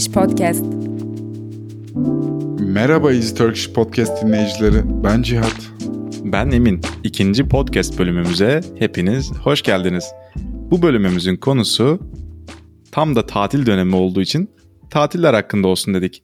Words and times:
Turkish 0.00 0.14
Podcast. 0.14 0.64
Merhaba 2.60 3.12
Easy 3.12 3.34
Turkish 3.34 3.72
Podcast 3.72 4.22
dinleyicileri. 4.22 4.82
Ben 5.04 5.22
Cihat. 5.22 5.56
Ben 6.24 6.50
Emin. 6.50 6.80
İkinci 7.04 7.48
podcast 7.48 7.98
bölümümüze 7.98 8.60
hepiniz 8.78 9.32
hoş 9.32 9.62
geldiniz. 9.62 10.12
Bu 10.70 10.82
bölümümüzün 10.82 11.36
konusu 11.36 12.00
tam 12.92 13.16
da 13.16 13.26
tatil 13.26 13.66
dönemi 13.66 13.96
olduğu 13.96 14.20
için 14.20 14.50
tatiller 14.90 15.34
hakkında 15.34 15.68
olsun 15.68 15.94
dedik. 15.94 16.22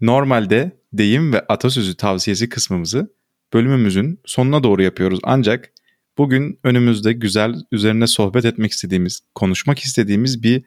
Normalde 0.00 0.80
deyim 0.92 1.32
ve 1.32 1.40
atasözü 1.40 1.96
tavsiyesi 1.96 2.48
kısmımızı 2.48 3.14
bölümümüzün 3.52 4.20
sonuna 4.24 4.62
doğru 4.62 4.82
yapıyoruz. 4.82 5.20
Ancak 5.22 5.70
bugün 6.18 6.58
önümüzde 6.64 7.12
güzel 7.12 7.54
üzerine 7.72 8.06
sohbet 8.06 8.44
etmek 8.44 8.72
istediğimiz, 8.72 9.20
konuşmak 9.34 9.78
istediğimiz 9.78 10.42
bir 10.42 10.64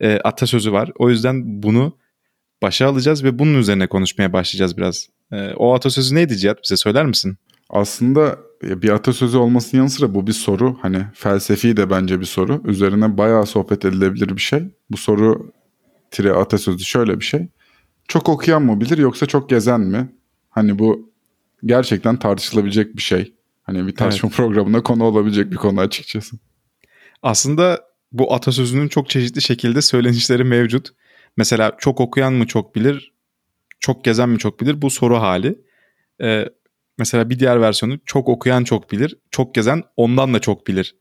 e, 0.00 0.18
atasözü 0.24 0.72
var. 0.72 0.90
O 0.98 1.10
yüzden 1.10 1.62
bunu 1.62 1.96
başa 2.62 2.88
alacağız 2.88 3.24
ve 3.24 3.38
bunun 3.38 3.54
üzerine 3.54 3.86
konuşmaya 3.86 4.32
başlayacağız 4.32 4.76
biraz. 4.76 5.08
E, 5.32 5.52
o 5.56 5.74
atasözü 5.74 6.14
neydi 6.14 6.36
Cihat? 6.36 6.62
Bize 6.62 6.76
söyler 6.76 7.06
misin? 7.06 7.38
Aslında 7.70 8.38
bir 8.62 8.90
atasözü 8.90 9.36
olmasının 9.36 9.80
yanı 9.80 9.90
sıra 9.90 10.14
bu 10.14 10.26
bir 10.26 10.32
soru. 10.32 10.78
Hani 10.82 11.06
felsefi 11.14 11.76
de 11.76 11.90
bence 11.90 12.20
bir 12.20 12.24
soru. 12.24 12.62
Üzerine 12.64 13.18
bayağı 13.18 13.46
sohbet 13.46 13.84
edilebilir 13.84 14.28
bir 14.28 14.40
şey. 14.40 14.62
Bu 14.90 14.96
soru 14.96 15.52
tire 16.10 16.32
atasözü 16.32 16.84
şöyle 16.84 17.20
bir 17.20 17.24
şey. 17.24 17.48
Çok 18.08 18.28
okuyan 18.28 18.62
mı 18.62 18.80
bilir 18.80 18.98
yoksa 18.98 19.26
çok 19.26 19.50
gezen 19.50 19.80
mi? 19.80 20.08
Hani 20.50 20.78
bu 20.78 21.10
gerçekten 21.64 22.18
tartışılabilecek 22.18 22.96
bir 22.96 23.02
şey. 23.02 23.34
Hani 23.62 23.86
bir 23.86 23.94
tartışma 23.94 24.26
evet. 24.26 24.36
programına 24.36 24.82
konu 24.82 25.04
olabilecek 25.04 25.50
bir 25.50 25.56
konu 25.56 25.80
açıkçası. 25.80 26.36
Aslında 27.22 27.89
bu 28.12 28.34
atasözünün 28.34 28.88
çok 28.88 29.10
çeşitli 29.10 29.42
şekilde 29.42 29.82
söylenişleri 29.82 30.44
mevcut. 30.44 30.88
Mesela 31.36 31.76
çok 31.78 32.00
okuyan 32.00 32.32
mı 32.32 32.46
çok 32.46 32.74
bilir, 32.74 33.12
çok 33.80 34.04
gezen 34.04 34.28
mi 34.28 34.38
çok 34.38 34.60
bilir 34.60 34.82
bu 34.82 34.90
soru 34.90 35.16
hali. 35.16 35.58
Ee, 36.22 36.48
mesela 36.98 37.30
bir 37.30 37.38
diğer 37.38 37.60
versiyonu 37.60 37.98
çok 38.06 38.28
okuyan 38.28 38.64
çok 38.64 38.92
bilir, 38.92 39.18
çok 39.30 39.54
gezen 39.54 39.82
ondan 39.96 40.34
da 40.34 40.38
çok 40.38 40.66
bilir. 40.66 40.94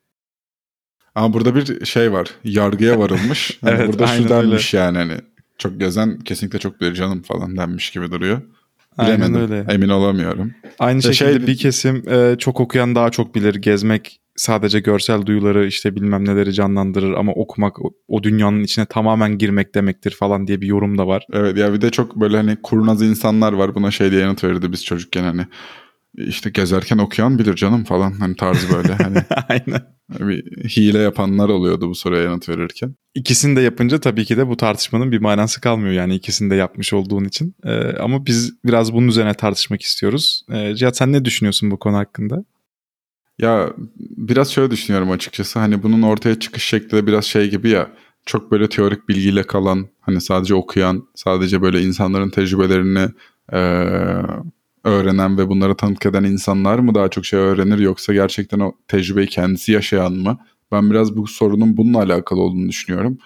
Ama 1.15 1.33
burada 1.33 1.55
bir 1.55 1.85
şey 1.85 2.11
var. 2.11 2.29
Yargıya 2.43 2.99
varılmış. 2.99 3.59
Hani 3.61 3.75
evet, 3.75 3.87
burada 3.87 4.07
şu 4.07 4.29
denmiş 4.29 4.73
öyle. 4.73 4.85
yani 4.85 4.97
hani 4.97 5.21
çok 5.57 5.79
gezen 5.79 6.19
kesinlikle 6.19 6.59
çok 6.59 6.81
bilir 6.81 6.93
canım 6.93 7.21
falan 7.21 7.57
denmiş 7.57 7.91
gibi 7.91 8.11
duruyor. 8.11 8.41
Bilemedim. 8.99 9.35
Aynen 9.35 9.41
öyle. 9.41 9.73
Emin 9.73 9.89
olamıyorum. 9.89 10.53
Aynı 10.79 10.99
işte 10.99 11.13
şekilde 11.13 11.37
şey... 11.37 11.47
bir 11.47 11.57
kesim 11.57 12.09
e, 12.09 12.35
çok 12.37 12.59
okuyan 12.59 12.95
daha 12.95 13.09
çok 13.09 13.35
bilir. 13.35 13.55
Gezmek 13.55 14.18
sadece 14.39 14.79
görsel 14.79 15.25
duyuları 15.25 15.67
işte 15.67 15.95
bilmem 15.95 16.25
neleri 16.25 16.53
canlandırır 16.53 17.13
ama 17.13 17.31
okumak 17.31 17.85
o, 17.85 17.91
o 18.07 18.23
dünyanın 18.23 18.63
içine 18.63 18.85
tamamen 18.85 19.37
girmek 19.37 19.75
demektir 19.75 20.11
falan 20.11 20.47
diye 20.47 20.61
bir 20.61 20.67
yorum 20.67 20.97
da 20.97 21.07
var. 21.07 21.25
Evet 21.33 21.57
ya 21.57 21.73
bir 21.73 21.81
de 21.81 21.89
çok 21.89 22.15
böyle 22.15 22.37
hani 22.37 22.57
kurnaz 22.63 23.01
insanlar 23.01 23.53
var 23.53 23.75
buna 23.75 23.91
şey 23.91 24.11
diye 24.11 24.21
yanıt 24.21 24.43
verirdi 24.43 24.71
biz 24.71 24.85
çocukken 24.85 25.23
hani 25.23 25.45
işte 26.17 26.49
gezerken 26.49 26.97
okuyan 26.97 27.39
bilir 27.39 27.55
canım 27.55 27.83
falan 27.83 28.11
hani 28.11 28.35
tarzı 28.35 28.75
böyle 28.75 28.93
hani. 28.93 29.17
Aynen. 29.49 29.81
Bir 30.19 30.69
hile 30.69 30.99
yapanlar 30.99 31.49
oluyordu 31.49 31.89
bu 31.89 31.95
soruya 31.95 32.23
yanıt 32.23 32.49
verirken. 32.49 32.95
İkisini 33.15 33.55
de 33.55 33.61
yapınca 33.61 33.99
tabii 33.99 34.25
ki 34.25 34.37
de 34.37 34.47
bu 34.47 34.57
tartışmanın 34.57 35.11
bir 35.11 35.19
manası 35.19 35.61
kalmıyor 35.61 35.93
yani 35.93 36.15
ikisini 36.15 36.49
de 36.49 36.55
yapmış 36.55 36.93
olduğun 36.93 37.25
için. 37.25 37.55
Ee, 37.65 37.97
ama 37.97 38.25
biz 38.25 38.53
biraz 38.65 38.93
bunun 38.93 39.07
üzerine 39.07 39.33
tartışmak 39.33 39.81
istiyoruz. 39.81 40.41
Ee, 40.51 40.75
Cihat 40.75 40.97
sen 40.97 41.11
ne 41.11 41.25
düşünüyorsun 41.25 41.71
bu 41.71 41.79
konu 41.79 41.97
hakkında? 41.97 42.43
Ya 43.39 43.73
biraz 43.99 44.51
şöyle 44.51 44.71
düşünüyorum 44.71 45.11
açıkçası. 45.11 45.59
Hani 45.59 45.83
bunun 45.83 46.01
ortaya 46.01 46.39
çıkış 46.39 46.63
şekli 46.63 46.91
de 46.97 47.07
biraz 47.07 47.25
şey 47.25 47.49
gibi 47.49 47.69
ya. 47.69 47.91
Çok 48.25 48.51
böyle 48.51 48.69
teorik 48.69 49.09
bilgiyle 49.09 49.43
kalan, 49.43 49.87
hani 50.01 50.21
sadece 50.21 50.55
okuyan, 50.55 51.07
sadece 51.15 51.61
böyle 51.61 51.81
insanların 51.81 52.29
tecrübelerini 52.29 53.07
e, 53.53 53.57
öğrenen 54.83 55.37
ve 55.37 55.49
bunları 55.49 55.75
tanık 55.75 56.05
eden 56.05 56.23
insanlar 56.23 56.79
mı 56.79 56.95
daha 56.95 57.09
çok 57.09 57.25
şey 57.25 57.39
öğrenir 57.39 57.79
yoksa 57.79 58.13
gerçekten 58.13 58.59
o 58.59 58.73
tecrübeyi 58.87 59.27
kendisi 59.27 59.71
yaşayan 59.71 60.13
mı? 60.13 60.37
Ben 60.71 60.91
biraz 60.91 61.15
bu 61.17 61.27
sorunun 61.27 61.77
bununla 61.77 61.97
alakalı 61.99 62.41
olduğunu 62.41 62.69
düşünüyorum. 62.69 63.17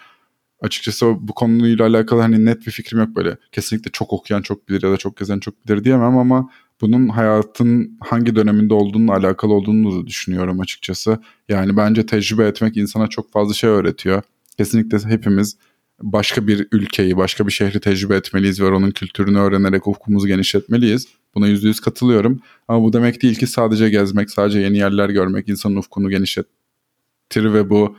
Açıkçası 0.62 1.16
bu 1.19 1.34
konuyla 1.34 1.85
alakalı 1.88 2.22
hani 2.22 2.46
net 2.46 2.68
bir 2.68 2.72
fikrim 2.72 3.00
yok 3.00 3.09
böyle. 3.16 3.38
Kesinlikle 3.52 3.91
çok 3.91 4.13
okuyan 4.13 4.41
çok 4.41 4.69
bilir 4.69 4.84
ya 4.84 4.91
da 4.91 4.97
çok 4.97 5.18
gezen 5.18 5.40
çok 5.40 5.68
bilir 5.68 5.84
diyemem 5.84 6.18
ama 6.18 6.50
bunun 6.83 7.09
hayatın 7.09 7.97
hangi 7.99 8.35
döneminde 8.35 8.73
olduğunun 8.73 9.07
alakalı 9.07 9.53
olduğunu 9.53 10.01
da 10.01 10.07
düşünüyorum 10.07 10.59
açıkçası. 10.59 11.19
Yani 11.49 11.77
bence 11.77 12.05
tecrübe 12.05 12.47
etmek 12.47 12.77
insana 12.77 13.07
çok 13.07 13.31
fazla 13.31 13.53
şey 13.53 13.69
öğretiyor. 13.69 14.21
Kesinlikle 14.57 15.09
hepimiz 15.09 15.57
başka 16.01 16.47
bir 16.47 16.67
ülkeyi, 16.72 17.17
başka 17.17 17.47
bir 17.47 17.51
şehri 17.51 17.79
tecrübe 17.79 18.16
etmeliyiz 18.16 18.61
ve 18.61 18.66
onun 18.66 18.91
kültürünü 18.91 19.38
öğrenerek 19.39 19.88
ufkumuzu 19.88 20.27
genişletmeliyiz. 20.27 21.07
Buna 21.35 21.47
yüzde 21.47 21.67
yüz 21.67 21.79
katılıyorum. 21.79 22.41
Ama 22.67 22.83
bu 22.83 22.93
demek 22.93 23.22
değil 23.22 23.35
ki 23.35 23.47
sadece 23.47 23.89
gezmek, 23.89 24.31
sadece 24.31 24.59
yeni 24.59 24.77
yerler 24.77 25.09
görmek 25.09 25.49
insanın 25.49 25.75
ufkunu 25.75 26.09
genişletir 26.09 27.53
ve 27.53 27.69
bu 27.69 27.97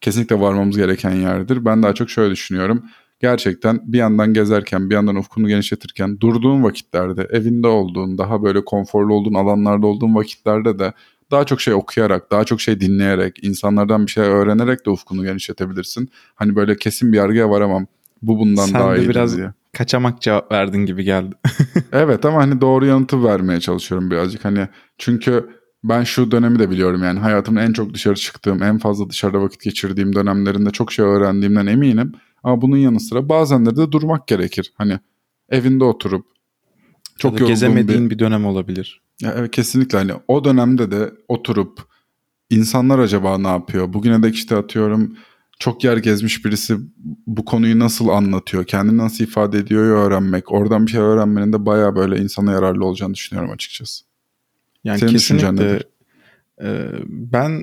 kesinlikle 0.00 0.40
varmamız 0.40 0.76
gereken 0.76 1.14
yerdir. 1.14 1.64
Ben 1.64 1.82
daha 1.82 1.94
çok 1.94 2.10
şöyle 2.10 2.32
düşünüyorum 2.32 2.82
gerçekten 3.20 3.80
bir 3.84 3.98
yandan 3.98 4.34
gezerken 4.34 4.90
bir 4.90 4.94
yandan 4.94 5.16
ufkunu 5.16 5.48
genişletirken 5.48 6.20
durduğun 6.20 6.62
vakitlerde 6.62 7.28
evinde 7.30 7.66
olduğun 7.66 8.18
daha 8.18 8.42
böyle 8.42 8.64
konforlu 8.64 9.14
olduğun 9.14 9.34
alanlarda 9.34 9.86
olduğun 9.86 10.14
vakitlerde 10.14 10.78
de 10.78 10.92
daha 11.30 11.44
çok 11.44 11.60
şey 11.60 11.74
okuyarak, 11.74 12.30
daha 12.30 12.44
çok 12.44 12.60
şey 12.60 12.80
dinleyerek, 12.80 13.44
insanlardan 13.44 14.06
bir 14.06 14.10
şey 14.10 14.24
öğrenerek 14.24 14.86
de 14.86 14.90
ufkunu 14.90 15.24
genişletebilirsin. 15.24 16.08
Hani 16.34 16.56
böyle 16.56 16.76
kesin 16.76 17.12
bir 17.12 17.16
yargıya 17.16 17.50
varamam. 17.50 17.86
Bu 18.22 18.38
bundan 18.38 18.66
Sen 18.66 18.80
daha 18.80 18.96
iyi 18.96 19.08
biraz 19.08 19.36
diye. 19.36 19.52
kaçamak 19.72 20.20
cevap 20.20 20.52
verdin 20.52 20.86
gibi 20.86 21.04
geldi. 21.04 21.34
evet 21.92 22.24
ama 22.24 22.38
hani 22.38 22.60
doğru 22.60 22.86
yanıtı 22.86 23.24
vermeye 23.24 23.60
çalışıyorum 23.60 24.10
birazcık. 24.10 24.44
Hani 24.44 24.68
çünkü 24.98 25.50
ben 25.84 26.04
şu 26.04 26.30
dönemi 26.30 26.58
de 26.58 26.70
biliyorum 26.70 27.02
yani 27.02 27.18
hayatımın 27.18 27.60
en 27.60 27.72
çok 27.72 27.94
dışarı 27.94 28.14
çıktığım, 28.14 28.62
en 28.62 28.78
fazla 28.78 29.10
dışarıda 29.10 29.40
vakit 29.40 29.62
geçirdiğim 29.62 30.14
dönemlerinde 30.14 30.70
çok 30.70 30.92
şey 30.92 31.04
öğrendiğimden 31.04 31.66
eminim. 31.66 32.12
Ama 32.46 32.62
bunun 32.62 32.76
yanı 32.76 33.00
sıra 33.00 33.28
bazenleri 33.28 33.76
de 33.76 33.92
durmak 33.92 34.28
gerekir. 34.28 34.72
Hani 34.74 34.98
evinde 35.48 35.84
oturup 35.84 36.26
çok 37.18 37.40
ya 37.40 37.46
gezemediğin 37.46 38.04
bir, 38.04 38.14
bir 38.14 38.18
dönem 38.18 38.46
olabilir. 38.46 39.02
Ya 39.22 39.34
evet 39.36 39.50
kesinlikle 39.50 39.98
hani 39.98 40.12
o 40.28 40.44
dönemde 40.44 40.90
de 40.90 41.12
oturup 41.28 41.80
insanlar 42.50 42.98
acaba 42.98 43.38
ne 43.38 43.48
yapıyor? 43.48 43.92
Bugüne 43.92 44.22
dek 44.22 44.34
işte 44.34 44.56
atıyorum 44.56 45.16
çok 45.58 45.84
yer 45.84 45.96
gezmiş 45.96 46.44
birisi 46.44 46.76
bu 47.26 47.44
konuyu 47.44 47.78
nasıl 47.78 48.08
anlatıyor, 48.08 48.64
kendini 48.64 48.98
nasıl 48.98 49.24
ifade 49.24 49.58
ediyor 49.58 49.84
öğrenmek, 49.84 50.52
oradan 50.52 50.86
bir 50.86 50.90
şey 50.90 51.00
öğrenmenin 51.00 51.52
de 51.52 51.66
baya 51.66 51.96
böyle 51.96 52.18
insana 52.18 52.52
yararlı 52.52 52.84
olacağını 52.84 53.14
düşünüyorum 53.14 53.52
açıkçası. 53.52 54.04
Yani 54.84 54.98
Senin 54.98 55.12
kesinlikle 55.12 55.82
e, 56.62 56.88
ben 57.08 57.62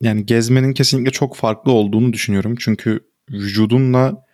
yani 0.00 0.26
gezmenin 0.26 0.72
kesinlikle 0.72 1.10
çok 1.10 1.36
farklı 1.36 1.72
olduğunu 1.72 2.12
düşünüyorum. 2.12 2.54
Çünkü 2.58 3.00
vücudunla 3.30 4.24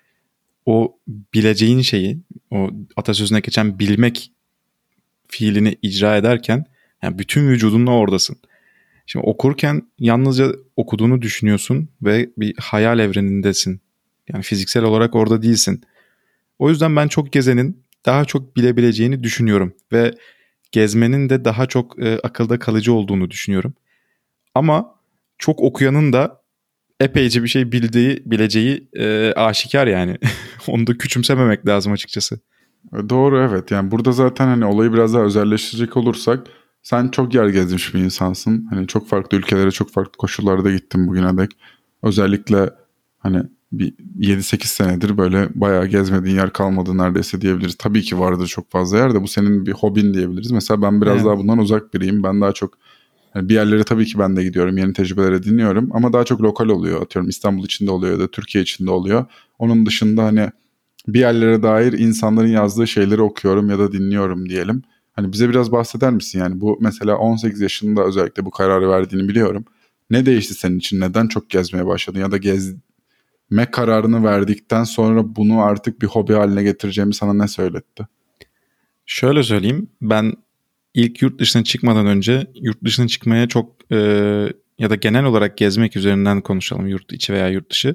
o 0.66 0.98
bileceğin 1.34 1.80
şeyi, 1.80 2.18
o 2.50 2.70
atasözüne 2.96 3.40
geçen 3.40 3.78
bilmek 3.78 4.32
fiilini 5.28 5.76
icra 5.82 6.16
ederken 6.16 6.64
yani 7.02 7.18
bütün 7.18 7.48
vücudunla 7.48 7.90
oradasın. 7.90 8.36
Şimdi 9.06 9.26
okurken 9.26 9.82
yalnızca 9.98 10.52
okuduğunu 10.76 11.22
düşünüyorsun 11.22 11.88
ve 12.02 12.30
bir 12.36 12.54
hayal 12.58 12.98
evrenindesin. 12.98 13.80
Yani 14.28 14.42
fiziksel 14.42 14.84
olarak 14.84 15.14
orada 15.14 15.42
değilsin. 15.42 15.82
O 16.58 16.70
yüzden 16.70 16.96
ben 16.96 17.08
çok 17.08 17.32
gezenin 17.32 17.84
daha 18.06 18.24
çok 18.24 18.56
bilebileceğini 18.56 19.22
düşünüyorum 19.22 19.74
ve 19.92 20.14
gezmenin 20.72 21.30
de 21.30 21.44
daha 21.44 21.66
çok 21.66 22.02
e, 22.02 22.18
akılda 22.18 22.58
kalıcı 22.58 22.92
olduğunu 22.92 23.30
düşünüyorum. 23.30 23.74
Ama 24.54 24.94
çok 25.38 25.60
okuyanın 25.60 26.12
da 26.12 26.43
epeyce 27.00 27.42
bir 27.42 27.48
şey 27.48 27.72
bildiği, 27.72 28.22
bileceği 28.26 28.88
e, 28.96 29.32
aşikar 29.36 29.86
yani. 29.86 30.18
Onu 30.66 30.86
da 30.86 30.98
küçümsememek 30.98 31.66
lazım 31.66 31.92
açıkçası. 31.92 32.40
E, 32.92 33.08
doğru 33.08 33.38
evet 33.38 33.70
yani 33.70 33.90
burada 33.90 34.12
zaten 34.12 34.46
hani 34.46 34.64
olayı 34.64 34.92
biraz 34.92 35.14
daha 35.14 35.22
özelleştirecek 35.22 35.96
olursak 35.96 36.46
sen 36.82 37.08
çok 37.08 37.34
yer 37.34 37.48
gezmiş 37.48 37.94
bir 37.94 38.00
insansın. 38.00 38.66
Hani 38.70 38.86
çok 38.86 39.08
farklı 39.08 39.38
ülkelere 39.38 39.70
çok 39.70 39.90
farklı 39.90 40.12
koşullarda 40.12 40.70
gittin 40.70 41.08
bugüne 41.08 41.38
dek. 41.38 41.50
Özellikle 42.02 42.70
hani 43.18 43.42
bir 43.72 43.94
7-8 44.18 44.66
senedir 44.66 45.18
böyle 45.18 45.48
bayağı 45.54 45.86
gezmediğin 45.86 46.36
yer 46.36 46.52
kalmadı 46.52 46.98
neredeyse 46.98 47.40
diyebiliriz. 47.40 47.74
Tabii 47.78 48.02
ki 48.02 48.18
vardır 48.18 48.46
çok 48.46 48.70
fazla 48.70 48.98
yer 48.98 49.14
de 49.14 49.22
bu 49.22 49.28
senin 49.28 49.66
bir 49.66 49.72
hobin 49.72 50.14
diyebiliriz. 50.14 50.50
Mesela 50.50 50.82
ben 50.82 51.00
biraz 51.02 51.16
evet. 51.16 51.24
daha 51.24 51.38
bundan 51.38 51.58
uzak 51.58 51.94
biriyim. 51.94 52.22
Ben 52.22 52.40
daha 52.40 52.52
çok 52.52 52.78
bir 53.34 53.54
yerlere 53.54 53.84
tabii 53.84 54.06
ki 54.06 54.18
ben 54.18 54.36
de 54.36 54.42
gidiyorum. 54.42 54.78
Yeni 54.78 54.92
tecrübelere 54.92 55.42
dinliyorum 55.42 55.90
ama 55.92 56.12
daha 56.12 56.24
çok 56.24 56.42
lokal 56.42 56.68
oluyor. 56.68 57.02
Atıyorum 57.02 57.28
İstanbul 57.28 57.64
içinde 57.64 57.90
oluyor 57.90 58.12
ya 58.12 58.18
da 58.18 58.30
Türkiye 58.30 58.62
içinde 58.62 58.90
oluyor. 58.90 59.26
Onun 59.58 59.86
dışında 59.86 60.24
hani 60.24 60.50
bir 61.08 61.20
yerlere 61.20 61.62
dair 61.62 61.92
insanların 61.92 62.48
yazdığı 62.48 62.86
şeyleri 62.86 63.22
okuyorum 63.22 63.70
ya 63.70 63.78
da 63.78 63.92
dinliyorum 63.92 64.48
diyelim. 64.48 64.82
Hani 65.12 65.32
bize 65.32 65.48
biraz 65.48 65.72
bahseder 65.72 66.12
misin 66.12 66.38
yani 66.38 66.60
bu 66.60 66.78
mesela 66.80 67.16
18 67.16 67.60
yaşında 67.60 68.04
özellikle 68.04 68.44
bu 68.44 68.50
kararı 68.50 68.88
verdiğini 68.88 69.28
biliyorum. 69.28 69.64
Ne 70.10 70.26
değişti 70.26 70.54
senin 70.54 70.78
için? 70.78 71.00
Neden 71.00 71.28
çok 71.28 71.50
gezmeye 71.50 71.86
başladın 71.86 72.20
ya 72.20 72.30
da 72.30 72.36
gezme 72.36 72.78
me 73.50 73.70
kararını 73.70 74.24
verdikten 74.24 74.84
sonra 74.84 75.36
bunu 75.36 75.62
artık 75.62 76.02
bir 76.02 76.06
hobi 76.06 76.32
haline 76.32 76.62
getireceğimi 76.62 77.14
sana 77.14 77.34
ne 77.34 77.48
söyletti? 77.48 78.06
Şöyle 79.06 79.42
söyleyeyim. 79.42 79.90
Ben 80.02 80.32
ilk 80.94 81.22
yurt 81.22 81.40
dışına 81.40 81.64
çıkmadan 81.64 82.06
önce 82.06 82.46
yurt 82.54 82.84
dışına 82.84 83.08
çıkmaya 83.08 83.48
çok 83.48 83.92
e, 83.92 83.96
ya 84.78 84.90
da 84.90 84.94
genel 84.94 85.24
olarak 85.24 85.56
gezmek 85.56 85.96
üzerinden 85.96 86.40
konuşalım 86.40 86.86
yurt 86.86 87.12
içi 87.12 87.32
veya 87.32 87.48
yurt 87.48 87.70
dışı. 87.70 87.94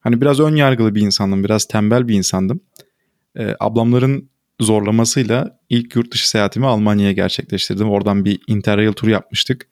Hani 0.00 0.20
biraz 0.20 0.40
ön 0.40 0.56
yargılı 0.56 0.94
bir 0.94 1.00
insandım, 1.00 1.44
biraz 1.44 1.64
tembel 1.64 2.08
bir 2.08 2.14
insandım. 2.14 2.60
E, 3.38 3.56
ablamların 3.60 4.30
zorlamasıyla 4.60 5.58
ilk 5.68 5.96
yurt 5.96 6.12
dışı 6.12 6.30
seyahatimi 6.30 6.66
Almanya'ya 6.66 7.12
gerçekleştirdim. 7.12 7.90
Oradan 7.90 8.24
bir 8.24 8.40
interrail 8.46 8.92
tur 8.92 9.08
yapmıştık. 9.08 9.66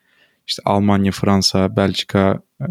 İşte 0.47 0.63
Almanya, 0.65 1.13
Fransa, 1.13 1.77
Belçika, 1.77 2.43
e, 2.61 2.67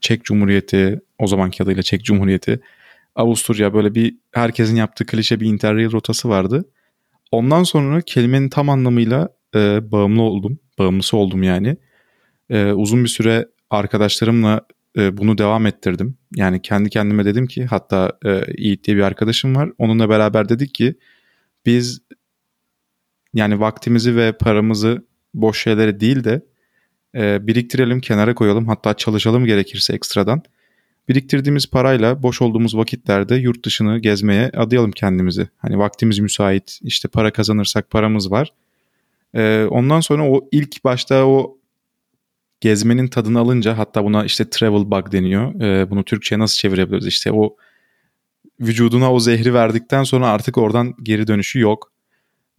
Çek 0.00 0.24
Cumhuriyeti, 0.24 1.00
o 1.18 1.26
zamanki 1.26 1.62
adıyla 1.62 1.82
Çek 1.82 2.04
Cumhuriyeti, 2.04 2.60
Avusturya 3.14 3.74
böyle 3.74 3.94
bir 3.94 4.16
herkesin 4.32 4.76
yaptığı 4.76 5.06
klişe 5.06 5.40
bir 5.40 5.46
interrail 5.46 5.92
rotası 5.92 6.28
vardı. 6.28 6.64
Ondan 7.32 7.62
sonra 7.62 8.00
kelimenin 8.00 8.48
tam 8.48 8.68
anlamıyla 8.68 9.28
e, 9.54 9.92
bağımlı 9.92 10.22
oldum. 10.22 10.58
Bağımlısı 10.78 11.16
oldum 11.16 11.42
yani. 11.42 11.76
E, 12.50 12.72
uzun 12.72 13.04
bir 13.04 13.08
süre 13.08 13.48
arkadaşlarımla 13.70 14.60
e, 14.98 15.16
bunu 15.16 15.38
devam 15.38 15.66
ettirdim. 15.66 16.18
Yani 16.36 16.62
kendi 16.62 16.90
kendime 16.90 17.24
dedim 17.24 17.46
ki 17.46 17.64
hatta 17.64 18.18
e, 18.24 18.42
Yiğit 18.58 18.84
diye 18.84 18.96
bir 18.96 19.02
arkadaşım 19.02 19.56
var. 19.56 19.70
Onunla 19.78 20.08
beraber 20.08 20.48
dedik 20.48 20.74
ki 20.74 20.94
biz 21.66 22.00
yani 23.34 23.60
vaktimizi 23.60 24.16
ve 24.16 24.32
paramızı 24.32 25.06
boş 25.34 25.62
şeylere 25.62 26.00
değil 26.00 26.24
de 26.24 26.42
e, 27.14 27.46
biriktirelim, 27.46 28.00
kenara 28.00 28.34
koyalım. 28.34 28.68
Hatta 28.68 28.94
çalışalım 28.94 29.44
gerekirse 29.44 29.94
ekstradan. 29.94 30.42
Biriktirdiğimiz 31.12 31.66
parayla 31.66 32.22
boş 32.22 32.42
olduğumuz 32.42 32.76
vakitlerde 32.76 33.34
yurt 33.34 33.64
dışını 33.64 33.98
gezmeye 33.98 34.50
adayalım 34.56 34.90
kendimizi. 34.90 35.48
Hani 35.58 35.78
vaktimiz 35.78 36.18
müsait, 36.18 36.78
işte 36.82 37.08
para 37.08 37.32
kazanırsak 37.32 37.90
paramız 37.90 38.30
var. 38.30 38.52
E, 39.34 39.64
ondan 39.70 40.00
sonra 40.00 40.30
o 40.30 40.48
ilk 40.52 40.84
başta 40.84 41.26
o 41.26 41.58
gezmenin 42.60 43.08
tadını 43.08 43.38
alınca 43.38 43.78
hatta 43.78 44.04
buna 44.04 44.24
işte 44.24 44.50
travel 44.50 44.90
bug 44.90 45.12
deniyor. 45.12 45.60
E, 45.60 45.90
bunu 45.90 46.04
Türkçe'ye 46.04 46.38
nasıl 46.38 46.56
çevirebiliriz? 46.56 47.06
İşte 47.06 47.32
o 47.32 47.56
vücuduna 48.60 49.12
o 49.12 49.20
zehri 49.20 49.54
verdikten 49.54 50.02
sonra 50.02 50.28
artık 50.28 50.58
oradan 50.58 50.94
geri 51.02 51.26
dönüşü 51.26 51.60
yok. 51.60 51.92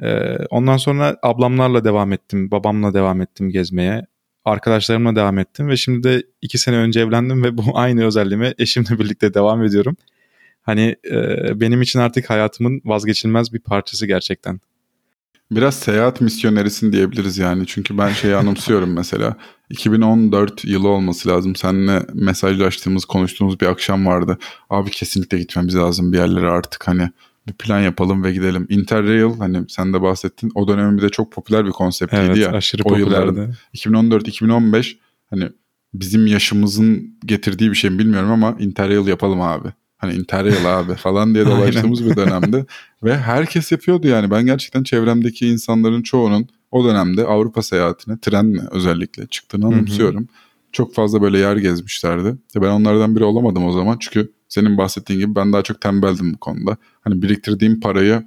E, 0.02 0.38
ondan 0.50 0.78
sonra 0.78 1.18
ablamlarla 1.24 1.84
devam 1.84 2.14
ettim, 2.14 2.52
babamla 2.52 2.94
devam 2.94 3.22
ettim 3.22 3.50
gezmeye. 3.50 4.06
Arkadaşlarımla 4.46 5.16
devam 5.16 5.40
ettim 5.40 5.68
ve 5.68 5.78
şimdi 5.78 6.04
de 6.04 6.24
iki 6.42 6.58
sene 6.58 6.76
önce 6.76 7.00
evlendim 7.00 7.44
ve 7.44 7.58
bu 7.58 7.64
aynı 7.74 8.06
özelliğime 8.06 8.54
eşimle 8.58 9.00
birlikte 9.00 9.34
devam 9.34 9.64
ediyorum. 9.64 9.98
Hani 10.62 10.96
e, 11.12 11.60
benim 11.60 11.82
için 11.82 12.00
artık 12.00 12.30
hayatımın 12.30 12.82
vazgeçilmez 12.86 13.54
bir 13.54 13.60
parçası 13.60 14.06
gerçekten. 14.06 14.60
Biraz 15.52 15.76
seyahat 15.76 16.22
misyonerisin 16.22 16.92
diyebiliriz 16.92 17.38
yani. 17.38 17.68
Çünkü 17.68 17.98
ben 17.98 18.10
şeyi 18.10 18.36
anımsıyorum 18.36 18.94
mesela. 18.94 19.38
2014 19.70 20.66
yılı 20.66 20.88
olması 20.88 21.30
lazım. 21.30 21.56
Seninle 21.56 22.06
mesajlaştığımız, 22.14 23.06
konuştuğumuz 23.06 23.60
bir 23.60 23.66
akşam 23.66 24.06
vardı. 24.06 24.38
Abi 24.70 24.92
kesinlikle 24.92 25.38
gitmemiz 25.38 25.76
lazım 25.76 26.14
bir 26.14 26.18
yerlere 26.18 26.50
artık 26.50 26.88
hani 26.88 27.10
bir 27.48 27.54
plan 27.54 27.80
yapalım 27.80 28.24
ve 28.24 28.34
gidelim. 28.34 28.68
Interrail 28.70 29.38
hani 29.38 29.66
sen 29.70 29.94
de 29.94 30.02
bahsettin. 30.02 30.52
O 30.56 30.68
dönemin 30.68 30.98
bir 30.98 31.02
de 31.02 31.10
çok 31.10 31.32
popüler 31.32 31.66
bir 31.66 31.72
konseptiydi 31.72 32.22
evet, 32.26 32.38
ya. 32.38 32.52
aşırı 32.52 32.84
popülerdi. 32.84 33.50
2014-2015 33.76 34.98
hani 35.30 35.50
bizim 35.94 36.28
yaşımızın 36.28 37.20
getirdiği 37.26 37.70
bir 37.70 37.76
şey 37.76 37.90
mi 37.90 38.00
bilmiyorum 38.00 38.32
ama 38.32 38.56
Interrail 38.60 39.08
yapalım 39.08 39.42
abi. 39.42 39.68
Hani 39.98 40.14
Interrail 40.14 40.80
abi 40.80 40.96
falan 40.96 41.34
diye 41.34 41.46
dolaştığımız 41.50 42.06
bir 42.06 42.16
dönemde. 42.16 42.66
Ve 43.04 43.18
herkes 43.18 43.72
yapıyordu 43.72 44.08
yani. 44.08 44.32
Ben 44.32 44.46
gerçekten 44.46 44.84
çevremdeki 44.84 45.48
insanların 45.48 46.02
çoğunun 46.02 46.48
o 46.72 46.86
dönemde 46.86 47.26
Avrupa 47.26 47.62
seyahatine 47.62 48.20
trenle 48.20 48.62
özellikle 48.72 49.28
çıktığını 49.28 49.68
anımsıyorum. 49.68 50.28
Çok 50.72 50.94
fazla 50.94 51.22
böyle 51.22 51.38
yer 51.38 51.58
gezmişlerdi. 51.58 52.36
Ben 52.56 52.70
onlardan 52.70 53.16
biri 53.16 53.24
olamadım 53.24 53.66
o 53.66 53.72
zaman. 53.72 53.98
Çünkü 54.00 54.32
senin 54.50 54.78
bahsettiğin 54.78 55.20
gibi 55.20 55.36
ben 55.36 55.54
daha 55.54 55.62
çok 55.62 55.82
tembeldim 55.82 56.34
bu 56.34 56.38
konuda. 56.38 56.78
Hani 57.04 57.22
biriktirdiğim 57.22 57.80
parayı 57.80 58.24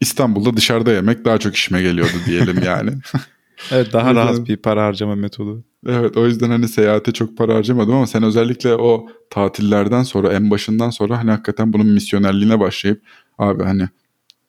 İstanbul'da 0.00 0.56
dışarıda 0.56 0.92
yemek 0.92 1.24
daha 1.24 1.38
çok 1.38 1.56
işime 1.56 1.82
geliyordu 1.82 2.16
diyelim 2.26 2.62
yani. 2.64 2.90
evet 3.70 3.92
daha 3.92 4.14
rahat 4.14 4.48
bir 4.48 4.56
para 4.56 4.86
harcama 4.86 5.14
metodu. 5.14 5.64
Evet 5.86 6.16
o 6.16 6.26
yüzden 6.26 6.50
hani 6.50 6.68
seyahate 6.68 7.12
çok 7.12 7.36
para 7.36 7.54
harcamadım 7.54 7.94
ama 7.94 8.06
sen 8.06 8.22
özellikle 8.22 8.74
o 8.74 9.08
tatillerden 9.30 10.02
sonra 10.02 10.32
en 10.32 10.50
başından 10.50 10.90
sonra 10.90 11.18
hani 11.18 11.30
hakikaten 11.30 11.72
bunun 11.72 11.86
misyonerliğine 11.86 12.60
başlayıp 12.60 13.02
abi 13.38 13.62
hani 13.62 13.88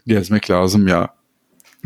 gezmek 0.08 0.52
lazım 0.52 0.88
ya 0.88 1.08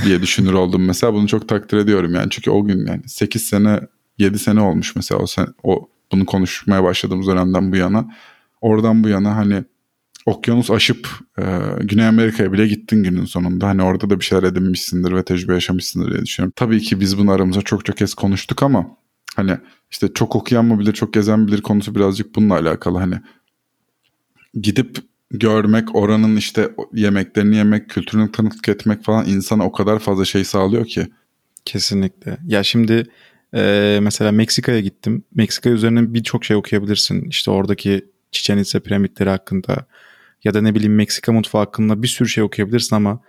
diye 0.04 0.22
düşünür 0.22 0.54
oldum 0.54 0.86
mesela. 0.86 1.14
Bunu 1.14 1.28
çok 1.28 1.50
takdir 1.50 1.78
ediyorum 1.78 2.14
yani. 2.16 2.30
Çünkü 2.30 2.52
o 2.52 2.66
gün 2.66 2.88
yani 2.88 3.02
8 3.06 3.44
sene 3.44 3.80
7 4.18 4.40
sene 4.40 4.62
olmuş 4.62 4.96
mesela 4.96 5.22
o 5.22 5.28
sen 5.28 5.48
o 5.64 5.90
bunu 6.12 6.26
konuşmaya 6.26 6.84
başladığımız 6.84 7.28
dönemden 7.28 7.72
bu 7.72 7.76
yana. 7.76 8.16
Oradan 8.62 9.04
bu 9.04 9.10
yana 9.10 9.36
hani 9.36 9.64
okyanus 10.26 10.72
aşıp 10.72 11.10
e, 11.40 11.44
Güney 11.82 12.08
Amerika'ya 12.08 12.54
bile 12.54 12.68
gittin 12.68 13.04
günün 13.04 13.26
sonunda. 13.26 13.68
Hani 13.68 13.84
orada 13.84 14.10
da 14.10 14.20
bir 14.20 14.26
şeyler 14.26 14.44
edinmişsindir 14.44 15.12
ve 15.12 15.24
tecrübe 15.24 15.54
yaşamışsındır 15.54 16.12
diye 16.12 16.22
düşünüyorum. 16.22 16.54
Tabii 16.56 16.80
ki 16.82 17.00
biz 17.00 17.18
bunu 17.18 17.32
aramızda 17.32 17.62
çok 17.62 17.86
çok 17.86 17.98
kez 17.98 18.14
konuştuk 18.14 18.64
ama 18.64 18.98
hani 19.36 19.58
işte 19.92 20.08
çok 20.14 20.36
okuyan 20.36 20.66
mı 20.66 20.80
bilir, 20.80 20.94
çok 20.94 21.14
gezen 21.14 21.48
bilir 21.48 21.62
konusu 21.62 21.96
birazcık 21.96 22.36
bununla 22.36 22.54
alakalı. 22.54 22.98
Hani 22.98 23.16
gidip 24.54 24.98
görmek, 25.32 25.96
oranın 25.96 26.36
işte 26.36 26.72
yemeklerini 26.94 27.56
yemek, 27.56 27.90
kültürünü 27.90 28.32
tanıklık 28.32 28.70
etmek 28.70 29.04
falan 29.04 29.26
insana 29.26 29.66
o 29.66 29.72
kadar 29.72 30.00
fazla 30.00 30.26
şey 30.26 30.44
sağlıyor 30.44 30.86
ki. 30.86 31.08
Kesinlikle. 31.66 32.38
Ya 32.46 32.64
şimdi 32.64 33.08
e, 33.54 34.00
mesela 34.02 34.32
Meksika'ya 34.32 34.80
gittim. 34.80 35.24
Meksika 35.36 35.70
üzerine 35.70 36.14
birçok 36.14 36.46
şey 36.46 36.58
okuyabilirsin. 36.58 37.30
İşte 37.30 37.52
oradaki 37.52 38.06
Chichen 38.32 38.58
Itza 38.58 38.80
piramitleri 38.80 39.30
hakkında 39.30 39.86
ya 40.44 40.54
da 40.54 40.62
ne 40.62 40.76
bileyim 40.76 40.96
Meksika 40.96 41.32
mutfağı 41.32 41.64
hakkında 41.64 42.04
bir 42.04 42.08
sürü 42.08 42.30
şey 42.30 42.44
okuyabilirsin 42.44 42.96
ama 42.96 43.22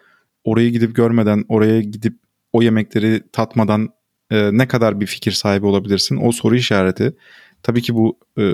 orayı 0.45 0.71
gidip 0.71 0.97
görmeden, 0.97 1.45
oraya 1.49 1.81
gidip 1.81 2.19
o 2.53 2.63
yemekleri 2.63 3.23
tatmadan 3.33 3.89
e, 4.31 4.59
ne 4.59 4.69
kadar 4.69 5.01
bir 5.01 5.07
fikir 5.07 5.33
sahibi 5.33 5.67
olabilirsin? 5.67 6.19
O 6.23 6.33
soru 6.33 6.57
işareti. 6.57 7.17
Tabii 7.63 7.83
ki 7.83 7.95
bu 7.95 8.19
e, 8.39 8.45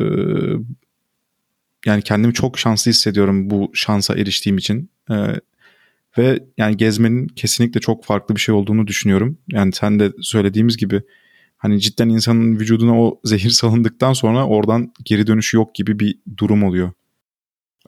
yani 1.86 2.02
kendimi 2.02 2.34
çok 2.34 2.58
şanslı 2.58 2.90
hissediyorum 2.90 3.50
bu 3.50 3.70
şansa 3.74 4.14
eriştiğim 4.14 4.58
için. 4.58 4.90
E, 5.10 5.14
ve 6.18 6.40
yani 6.58 6.76
gezmenin 6.76 7.26
kesinlikle 7.26 7.80
çok 7.80 8.04
farklı 8.04 8.34
bir 8.36 8.40
şey 8.40 8.54
olduğunu 8.54 8.86
düşünüyorum. 8.86 9.38
Yani 9.52 9.72
sen 9.72 10.00
de 10.00 10.12
söylediğimiz 10.20 10.76
gibi 10.76 11.02
hani 11.56 11.80
cidden 11.80 12.08
insanın 12.08 12.58
vücuduna 12.58 13.02
o 13.02 13.20
zehir 13.24 13.50
salındıktan 13.50 14.12
sonra 14.12 14.46
oradan 14.46 14.92
geri 15.04 15.26
dönüşü 15.26 15.56
yok 15.56 15.74
gibi 15.74 15.98
bir 15.98 16.18
durum 16.36 16.62
oluyor. 16.64 16.92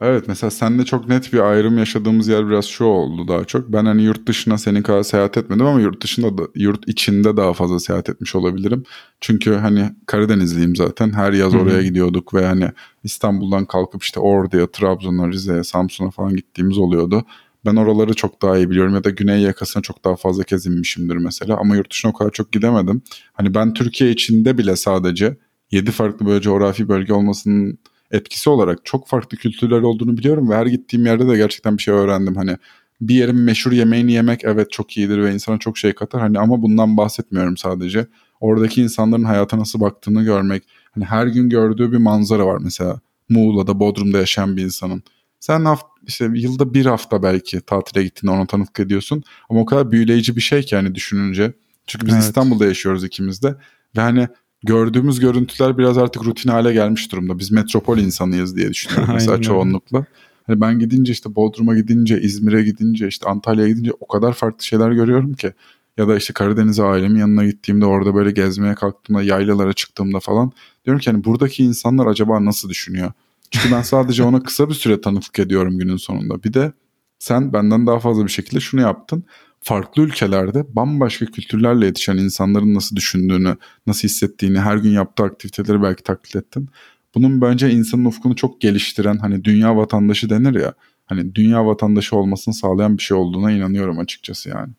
Evet 0.01 0.27
mesela 0.27 0.51
seninle 0.51 0.85
çok 0.85 1.09
net 1.09 1.33
bir 1.33 1.39
ayrım 1.39 1.77
yaşadığımız 1.77 2.27
yer 2.27 2.47
biraz 2.47 2.65
şu 2.65 2.83
oldu 2.83 3.27
daha 3.27 3.45
çok. 3.45 3.73
Ben 3.73 3.85
hani 3.85 4.03
yurt 4.03 4.27
dışına 4.27 4.57
senin 4.57 4.81
kadar 4.81 5.03
seyahat 5.03 5.37
etmedim 5.37 5.65
ama 5.65 5.81
yurt 5.81 6.03
dışında 6.03 6.37
da 6.37 6.43
yurt 6.55 6.87
içinde 6.87 7.37
daha 7.37 7.53
fazla 7.53 7.79
seyahat 7.79 8.09
etmiş 8.09 8.35
olabilirim. 8.35 8.83
Çünkü 9.21 9.53
hani 9.53 9.89
Karadenizliyim 10.05 10.75
zaten. 10.75 11.13
Her 11.13 11.33
yaz 11.33 11.55
oraya 11.55 11.73
Hı-hı. 11.73 11.83
gidiyorduk 11.83 12.33
ve 12.33 12.45
hani 12.45 12.71
İstanbul'dan 13.03 13.65
kalkıp 13.65 14.03
işte 14.03 14.19
Ordu'ya, 14.19 14.71
Trabzon'a, 14.71 15.27
Rize'ye, 15.27 15.63
Samsun'a 15.63 16.11
falan 16.11 16.35
gittiğimiz 16.35 16.77
oluyordu. 16.77 17.25
Ben 17.65 17.75
oraları 17.75 18.13
çok 18.13 18.41
daha 18.41 18.57
iyi 18.57 18.69
biliyorum 18.69 18.95
ya 18.95 19.03
da 19.03 19.09
güney 19.09 19.41
yakasına 19.41 19.83
çok 19.83 20.05
daha 20.05 20.15
fazla 20.15 20.43
kez 20.43 20.65
inmişimdir 20.65 21.15
mesela. 21.15 21.57
Ama 21.57 21.75
yurt 21.75 21.91
dışına 21.91 22.11
o 22.11 22.13
kadar 22.13 22.31
çok 22.31 22.51
gidemedim. 22.51 23.01
Hani 23.33 23.55
ben 23.55 23.73
Türkiye 23.73 24.11
içinde 24.11 24.57
bile 24.57 24.75
sadece 24.75 25.37
7 25.71 25.91
farklı 25.91 26.25
böyle 26.25 26.41
coğrafi 26.41 26.89
bölge 26.89 27.13
olmasının 27.13 27.79
etkisi 28.11 28.49
olarak 28.49 28.85
çok 28.85 29.07
farklı 29.07 29.37
kültürler 29.37 29.81
olduğunu 29.81 30.17
biliyorum 30.17 30.49
ve 30.49 30.55
her 30.55 30.65
gittiğim 30.65 31.05
yerde 31.05 31.27
de 31.27 31.37
gerçekten 31.37 31.77
bir 31.77 31.83
şey 31.83 31.93
öğrendim. 31.93 32.35
Hani 32.35 32.57
bir 33.01 33.15
yerin 33.15 33.35
meşhur 33.35 33.71
yemeğini 33.71 34.11
yemek 34.11 34.43
evet 34.43 34.71
çok 34.71 34.97
iyidir 34.97 35.17
ve 35.17 35.33
insana 35.33 35.57
çok 35.57 35.77
şey 35.77 35.93
katar. 35.93 36.21
Hani 36.21 36.39
ama 36.39 36.61
bundan 36.61 36.97
bahsetmiyorum 36.97 37.57
sadece. 37.57 38.07
Oradaki 38.39 38.81
insanların 38.81 39.23
hayata 39.23 39.59
nasıl 39.59 39.79
baktığını 39.79 40.23
görmek. 40.23 40.63
Hani 40.91 41.05
her 41.05 41.27
gün 41.27 41.49
gördüğü 41.49 41.91
bir 41.91 41.97
manzara 41.97 42.45
var 42.45 42.57
mesela. 42.63 42.99
Muğla'da, 43.29 43.79
Bodrum'da 43.79 44.17
yaşayan 44.17 44.57
bir 44.57 44.63
insanın. 44.63 45.03
Sen 45.39 45.65
haft 45.65 45.85
işte 46.07 46.29
yılda 46.33 46.73
bir 46.73 46.85
hafta 46.85 47.23
belki 47.23 47.61
tatile 47.61 48.03
gittiğinde 48.03 48.35
ona 48.35 48.45
tanıklık 48.47 48.79
ediyorsun. 48.79 49.23
Ama 49.49 49.59
o 49.59 49.65
kadar 49.65 49.91
büyüleyici 49.91 50.35
bir 50.35 50.41
şey 50.41 50.63
ki 50.63 50.75
hani 50.75 50.95
düşününce. 50.95 51.53
Çünkü 51.87 52.05
biz 52.07 52.13
evet. 52.13 52.23
İstanbul'da 52.23 52.65
yaşıyoruz 52.65 53.03
ikimiz 53.03 53.43
de. 53.43 53.55
Ve 53.97 54.01
hani 54.01 54.27
gördüğümüz 54.63 55.19
görüntüler 55.19 55.77
biraz 55.77 55.97
artık 55.97 56.25
rutin 56.25 56.49
hale 56.49 56.73
gelmiş 56.73 57.11
durumda. 57.11 57.39
Biz 57.39 57.51
metropol 57.51 57.97
insanıyız 57.97 58.55
diye 58.55 58.69
düşünüyorum 58.69 59.09
mesela 59.13 59.41
çoğunlukla. 59.41 60.05
Hani 60.47 60.61
ben 60.61 60.79
gidince 60.79 61.11
işte 61.11 61.35
Bodrum'a 61.35 61.75
gidince, 61.75 62.21
İzmir'e 62.21 62.63
gidince, 62.63 63.07
işte 63.07 63.29
Antalya'ya 63.29 63.69
gidince 63.69 63.91
o 63.99 64.07
kadar 64.07 64.33
farklı 64.33 64.65
şeyler 64.65 64.91
görüyorum 64.91 65.33
ki. 65.33 65.53
Ya 65.97 66.07
da 66.07 66.17
işte 66.17 66.33
Karadeniz'e 66.33 66.83
ailemin 66.83 67.19
yanına 67.19 67.45
gittiğimde 67.45 67.85
orada 67.85 68.15
böyle 68.15 68.31
gezmeye 68.31 68.75
kalktığımda 68.75 69.23
yaylalara 69.23 69.73
çıktığımda 69.73 70.19
falan 70.19 70.51
diyorum 70.85 70.99
ki 70.99 71.11
hani 71.11 71.23
buradaki 71.23 71.63
insanlar 71.63 72.07
acaba 72.07 72.45
nasıl 72.45 72.69
düşünüyor? 72.69 73.11
Çünkü 73.51 73.71
ben 73.71 73.81
sadece 73.81 74.23
ona 74.23 74.43
kısa 74.43 74.69
bir 74.69 74.73
süre 74.73 75.01
tanıklık 75.01 75.39
ediyorum 75.39 75.77
günün 75.77 75.97
sonunda. 75.97 76.43
Bir 76.43 76.53
de 76.53 76.73
sen 77.19 77.53
benden 77.53 77.87
daha 77.87 77.99
fazla 77.99 78.25
bir 78.25 78.31
şekilde 78.31 78.59
şunu 78.59 78.81
yaptın. 78.81 79.23
Farklı 79.61 80.01
ülkelerde 80.01 80.75
bambaşka 80.75 81.25
kültürlerle 81.25 81.85
yetişen 81.85 82.17
insanların 82.17 82.75
nasıl 82.75 82.95
düşündüğünü, 82.95 83.57
nasıl 83.87 84.07
hissettiğini, 84.07 84.59
her 84.59 84.77
gün 84.77 84.91
yaptığı 84.91 85.23
aktiviteleri 85.23 85.81
belki 85.81 86.03
taklit 86.03 86.35
ettin. 86.35 86.69
Bunun 87.15 87.41
bence 87.41 87.69
insanın 87.69 88.05
ufkunu 88.05 88.35
çok 88.35 88.61
geliştiren 88.61 89.17
hani 89.17 89.43
dünya 89.43 89.75
vatandaşı 89.75 90.29
denir 90.29 90.61
ya. 90.61 90.73
Hani 91.05 91.35
dünya 91.35 91.65
vatandaşı 91.65 92.15
olmasını 92.15 92.53
sağlayan 92.53 92.97
bir 92.97 93.03
şey 93.03 93.17
olduğuna 93.17 93.51
inanıyorum 93.51 93.99
açıkçası 93.99 94.49
yani. 94.49 94.73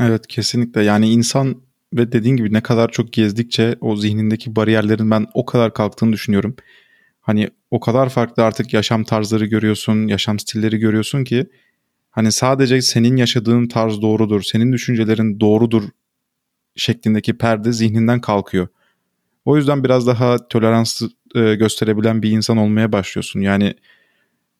Evet 0.00 0.26
kesinlikle 0.26 0.82
yani 0.82 1.10
insan 1.10 1.56
ve 1.94 2.12
dediğin 2.12 2.36
gibi 2.36 2.52
ne 2.52 2.60
kadar 2.60 2.90
çok 2.90 3.12
gezdikçe 3.12 3.76
o 3.80 3.96
zihnindeki 3.96 4.56
bariyerlerin 4.56 5.10
ben 5.10 5.26
o 5.34 5.46
kadar 5.46 5.74
kalktığını 5.74 6.12
düşünüyorum. 6.12 6.56
Hani 7.20 7.48
o 7.70 7.80
kadar 7.80 8.08
farklı 8.08 8.44
artık 8.44 8.72
yaşam 8.72 9.04
tarzları 9.04 9.46
görüyorsun, 9.46 10.06
yaşam 10.06 10.38
stilleri 10.38 10.78
görüyorsun 10.78 11.24
ki 11.24 11.46
hani 12.16 12.32
sadece 12.32 12.82
senin 12.82 13.16
yaşadığın 13.16 13.68
tarz 13.68 14.02
doğrudur, 14.02 14.42
senin 14.42 14.72
düşüncelerin 14.72 15.40
doğrudur 15.40 15.82
şeklindeki 16.76 17.38
perde 17.38 17.72
zihninden 17.72 18.20
kalkıyor. 18.20 18.68
O 19.44 19.56
yüzden 19.56 19.84
biraz 19.84 20.06
daha 20.06 20.48
tolerans 20.48 21.02
e, 21.34 21.54
gösterebilen 21.54 22.22
bir 22.22 22.30
insan 22.30 22.56
olmaya 22.56 22.92
başlıyorsun. 22.92 23.40
Yani 23.40 23.74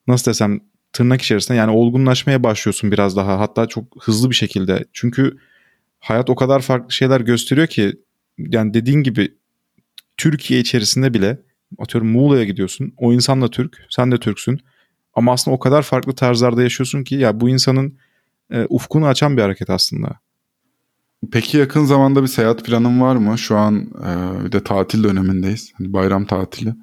nasıl 0.07 0.31
desem 0.31 0.59
tırnak 0.93 1.21
içerisinde 1.21 1.57
yani 1.57 1.71
olgunlaşmaya 1.71 2.43
başlıyorsun 2.43 2.91
biraz 2.91 3.15
daha 3.15 3.39
hatta 3.39 3.67
çok 3.67 4.03
hızlı 4.03 4.29
bir 4.29 4.35
şekilde. 4.35 4.85
Çünkü 4.93 5.37
hayat 5.99 6.29
o 6.29 6.35
kadar 6.35 6.61
farklı 6.61 6.91
şeyler 6.91 7.21
gösteriyor 7.21 7.67
ki 7.67 7.93
yani 8.37 8.73
dediğin 8.73 9.03
gibi 9.03 9.33
Türkiye 10.17 10.59
içerisinde 10.59 11.13
bile 11.13 11.39
atıyorum 11.79 12.09
Muğla'ya 12.09 12.43
gidiyorsun. 12.43 12.93
O 12.97 13.13
insan 13.13 13.41
da 13.41 13.49
Türk, 13.49 13.85
sen 13.89 14.11
de 14.11 14.17
Türksün. 14.17 14.59
Ama 15.17 15.33
aslında 15.33 15.55
o 15.55 15.59
kadar 15.59 15.81
farklı 15.81 16.15
tarzlarda 16.15 16.63
yaşıyorsun 16.63 17.03
ki 17.03 17.15
ya 17.15 17.39
bu 17.39 17.49
insanın 17.49 17.97
e, 18.51 18.65
ufkunu 18.69 19.07
açan 19.07 19.37
bir 19.37 19.41
hareket 19.41 19.69
aslında. 19.69 20.19
Peki 21.31 21.57
yakın 21.57 21.85
zamanda 21.85 22.21
bir 22.21 22.27
seyahat 22.27 22.65
planın 22.65 23.01
var 23.01 23.15
mı? 23.15 23.37
Şu 23.37 23.57
an 23.57 23.75
e, 23.81 24.45
bir 24.45 24.51
de 24.51 24.63
tatil 24.63 25.03
dönemindeyiz. 25.03 25.71
Hani 25.77 25.93
bayram 25.93 26.25
tatili. 26.25 26.73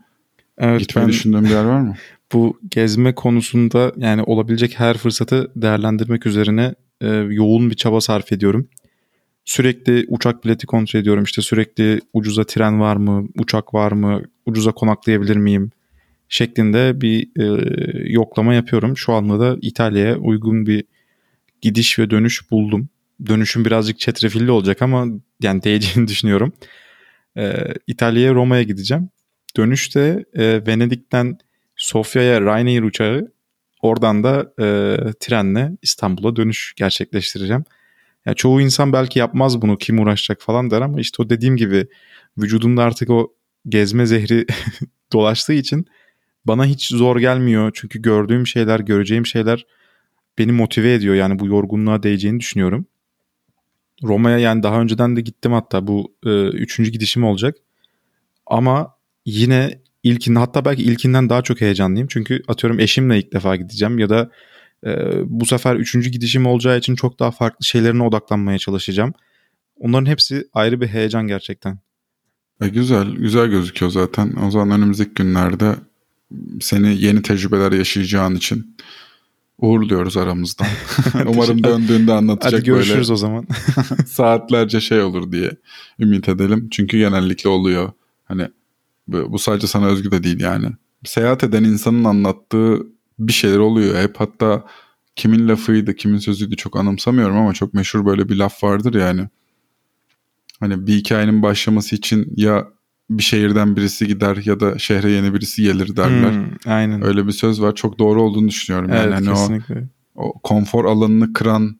Evet, 0.58 0.80
Gitmeyi 0.80 1.04
ben, 1.04 1.12
düşündüğün 1.12 1.44
bir 1.44 1.50
yer 1.50 1.64
var 1.64 1.80
mı? 1.80 1.94
Bu 2.32 2.58
gezme 2.70 3.14
konusunda 3.14 3.92
yani 3.96 4.22
olabilecek 4.22 4.80
her 4.80 4.98
fırsatı 4.98 5.52
değerlendirmek 5.56 6.26
üzerine 6.26 6.74
e, 7.00 7.08
yoğun 7.08 7.70
bir 7.70 7.76
çaba 7.76 8.00
sarf 8.00 8.32
ediyorum. 8.32 8.68
Sürekli 9.44 10.06
uçak 10.08 10.44
bileti 10.44 10.66
kontrol 10.66 11.00
ediyorum. 11.00 11.24
İşte 11.24 11.42
sürekli 11.42 12.00
ucuza 12.12 12.44
tren 12.44 12.80
var 12.80 12.96
mı, 12.96 13.28
uçak 13.38 13.74
var 13.74 13.92
mı, 13.92 14.22
ucuza 14.46 14.72
konaklayabilir 14.72 15.36
miyim 15.36 15.70
şeklinde 16.28 17.00
bir 17.00 17.28
e, 17.40 18.12
yoklama 18.12 18.54
yapıyorum. 18.54 18.96
Şu 18.96 19.12
anda 19.12 19.40
da 19.40 19.58
İtalya'ya 19.62 20.16
uygun 20.16 20.66
bir 20.66 20.84
gidiş 21.60 21.98
ve 21.98 22.10
dönüş 22.10 22.50
buldum. 22.50 22.88
Dönüşüm 23.26 23.64
birazcık 23.64 23.98
çetrefilli 23.98 24.50
olacak 24.50 24.82
ama 24.82 25.06
yani 25.42 25.62
değeceğini 25.62 26.08
düşünüyorum. 26.08 26.52
E, 27.36 27.74
İtalya'ya 27.86 28.34
Roma'ya 28.34 28.62
gideceğim. 28.62 29.08
Dönüşte 29.56 30.24
e, 30.34 30.66
Venedik'ten 30.66 31.38
Sofya'ya 31.76 32.40
Ryanair 32.40 32.82
uçağı 32.82 33.32
oradan 33.82 34.24
da 34.24 34.52
e, 34.58 34.64
trenle 35.20 35.72
İstanbul'a 35.82 36.36
dönüş 36.36 36.74
gerçekleştireceğim. 36.76 37.64
Yani 38.26 38.36
çoğu 38.36 38.60
insan 38.60 38.92
belki 38.92 39.18
yapmaz 39.18 39.62
bunu 39.62 39.78
kim 39.78 39.98
uğraşacak 39.98 40.40
falan 40.40 40.70
der 40.70 40.80
ama 40.80 41.00
işte 41.00 41.22
o 41.22 41.30
dediğim 41.30 41.56
gibi 41.56 41.86
vücudumda 42.38 42.82
artık 42.82 43.10
o 43.10 43.32
gezme 43.68 44.06
zehri 44.06 44.46
dolaştığı 45.12 45.52
için 45.52 45.86
bana 46.46 46.66
hiç 46.66 46.88
zor 46.88 47.16
gelmiyor. 47.16 47.70
Çünkü 47.74 48.02
gördüğüm 48.02 48.46
şeyler, 48.46 48.80
göreceğim 48.80 49.26
şeyler 49.26 49.66
beni 50.38 50.52
motive 50.52 50.94
ediyor. 50.94 51.14
Yani 51.14 51.38
bu 51.38 51.46
yorgunluğa 51.46 52.02
değeceğini 52.02 52.40
düşünüyorum. 52.40 52.86
Roma'ya 54.02 54.38
yani 54.38 54.62
daha 54.62 54.80
önceden 54.80 55.16
de 55.16 55.20
gittim 55.20 55.52
hatta 55.52 55.86
bu 55.86 56.14
e, 56.26 56.48
üçüncü 56.48 56.90
gidişim 56.90 57.24
olacak. 57.24 57.56
Ama 58.46 58.96
yine 59.26 59.80
ilkinde 60.02 60.38
hatta 60.38 60.64
belki 60.64 60.82
ilkinden 60.82 61.28
daha 61.28 61.42
çok 61.42 61.60
heyecanlıyım. 61.60 62.08
Çünkü 62.08 62.42
atıyorum 62.48 62.80
eşimle 62.80 63.18
ilk 63.18 63.32
defa 63.32 63.56
gideceğim 63.56 63.98
ya 63.98 64.10
da 64.10 64.30
e, 64.86 64.90
bu 65.24 65.46
sefer 65.46 65.76
üçüncü 65.76 66.10
gidişim 66.10 66.46
olacağı 66.46 66.78
için 66.78 66.94
çok 66.94 67.20
daha 67.20 67.30
farklı 67.30 67.66
şeylerine 67.66 68.02
odaklanmaya 68.02 68.58
çalışacağım. 68.58 69.12
Onların 69.76 70.06
hepsi 70.06 70.48
ayrı 70.52 70.80
bir 70.80 70.86
heyecan 70.86 71.26
gerçekten. 71.26 71.78
E 72.60 72.68
güzel, 72.68 73.10
güzel 73.10 73.46
gözüküyor 73.46 73.92
zaten. 73.92 74.34
O 74.46 74.50
zaman 74.50 74.80
önümüzdeki 74.80 75.14
günlerde 75.14 75.74
seni 76.60 77.02
yeni 77.02 77.22
tecrübeler 77.22 77.72
yaşayacağın 77.72 78.34
için 78.34 78.76
uğurluyoruz 79.58 80.16
aramızdan. 80.16 80.66
Umarım 81.26 81.64
döndüğünde 81.64 82.12
anlatacak 82.12 82.60
Hadi 82.60 82.64
görüşürüz 82.64 83.08
böyle 83.08 83.12
o 83.12 83.16
zaman. 83.16 83.46
saatlerce 84.06 84.80
şey 84.80 85.02
olur 85.02 85.32
diye 85.32 85.50
ümit 86.00 86.28
edelim. 86.28 86.68
Çünkü 86.70 86.98
genellikle 86.98 87.48
oluyor. 87.48 87.92
Hani 88.24 88.48
bu 89.08 89.38
sadece 89.38 89.66
sana 89.66 89.86
özgü 89.86 90.10
de 90.10 90.24
değil 90.24 90.40
yani. 90.40 90.66
Seyahat 91.04 91.44
eden 91.44 91.64
insanın 91.64 92.04
anlattığı 92.04 92.86
bir 93.18 93.32
şeyler 93.32 93.58
oluyor. 93.58 94.02
Hep 94.02 94.20
hatta 94.20 94.64
kimin 95.16 95.48
lafıydı, 95.48 95.94
kimin 95.94 96.18
sözüydü 96.18 96.56
çok 96.56 96.76
anımsamıyorum 96.76 97.36
ama 97.36 97.52
çok 97.52 97.74
meşhur 97.74 98.06
böyle 98.06 98.28
bir 98.28 98.36
laf 98.36 98.64
vardır 98.64 98.94
yani. 98.94 99.28
Hani 100.60 100.86
bir 100.86 100.94
hikayenin 100.94 101.42
başlaması 101.42 101.96
için 101.96 102.32
ya 102.36 102.68
bir 103.10 103.22
şehirden 103.22 103.76
birisi 103.76 104.06
gider 104.06 104.38
ya 104.44 104.60
da 104.60 104.78
şehre 104.78 105.10
yeni 105.10 105.34
birisi 105.34 105.62
gelir 105.62 105.96
derler. 105.96 106.32
Hmm, 106.32 106.72
aynen. 106.72 107.04
Öyle 107.04 107.26
bir 107.26 107.32
söz 107.32 107.62
var. 107.62 107.74
Çok 107.74 107.98
doğru 107.98 108.22
olduğunu 108.22 108.48
düşünüyorum. 108.48 108.90
Evet, 108.92 109.04
yani 109.04 109.14
hani 109.14 109.28
kesinlikle. 109.28 109.88
O, 110.14 110.28
o 110.28 110.32
konfor 110.32 110.84
alanını 110.84 111.32
kıran 111.32 111.78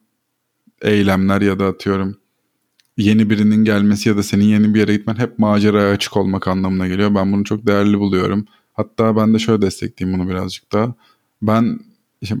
eylemler 0.81 1.41
ya 1.41 1.59
da 1.59 1.65
atıyorum 1.65 2.17
yeni 2.97 3.29
birinin 3.29 3.63
gelmesi 3.63 4.09
ya 4.09 4.17
da 4.17 4.23
senin 4.23 4.43
yeni 4.45 4.73
bir 4.73 4.79
yere 4.79 4.95
gitmen 4.95 5.15
hep 5.15 5.39
maceraya 5.39 5.93
açık 5.93 6.17
olmak 6.17 6.47
anlamına 6.47 6.87
geliyor. 6.87 7.15
Ben 7.15 7.33
bunu 7.33 7.43
çok 7.43 7.67
değerli 7.67 7.99
buluyorum. 7.99 8.45
Hatta 8.73 9.15
ben 9.15 9.33
de 9.33 9.39
şöyle 9.39 9.61
destekleyeyim 9.61 10.19
bunu 10.19 10.29
birazcık 10.29 10.71
daha. 10.71 10.93
Ben 11.41 11.79
işte 12.21 12.35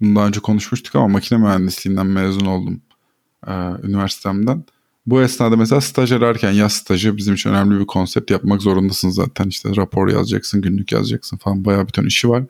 bundan 0.00 0.28
önce 0.28 0.40
konuşmuştuk 0.40 0.96
ama 0.96 1.08
makine 1.08 1.38
mühendisliğinden 1.38 2.06
mezun 2.06 2.46
oldum 2.46 2.80
e, 3.46 3.52
üniversitemden. 3.82 4.64
Bu 5.06 5.22
esnada 5.22 5.56
mesela 5.56 5.80
staj 5.80 6.12
ararken 6.12 6.52
yaz 6.52 6.72
stajı 6.72 7.16
bizim 7.16 7.34
için 7.34 7.50
önemli 7.50 7.80
bir 7.80 7.86
konsept 7.86 8.30
yapmak 8.30 8.62
zorundasın 8.62 9.10
zaten. 9.10 9.48
İşte 9.48 9.76
rapor 9.76 10.08
yazacaksın, 10.08 10.62
günlük 10.62 10.92
yazacaksın 10.92 11.36
falan 11.36 11.64
bayağı 11.64 11.86
bir 11.86 11.92
ton 11.92 12.06
işi 12.06 12.28
var. 12.28 12.44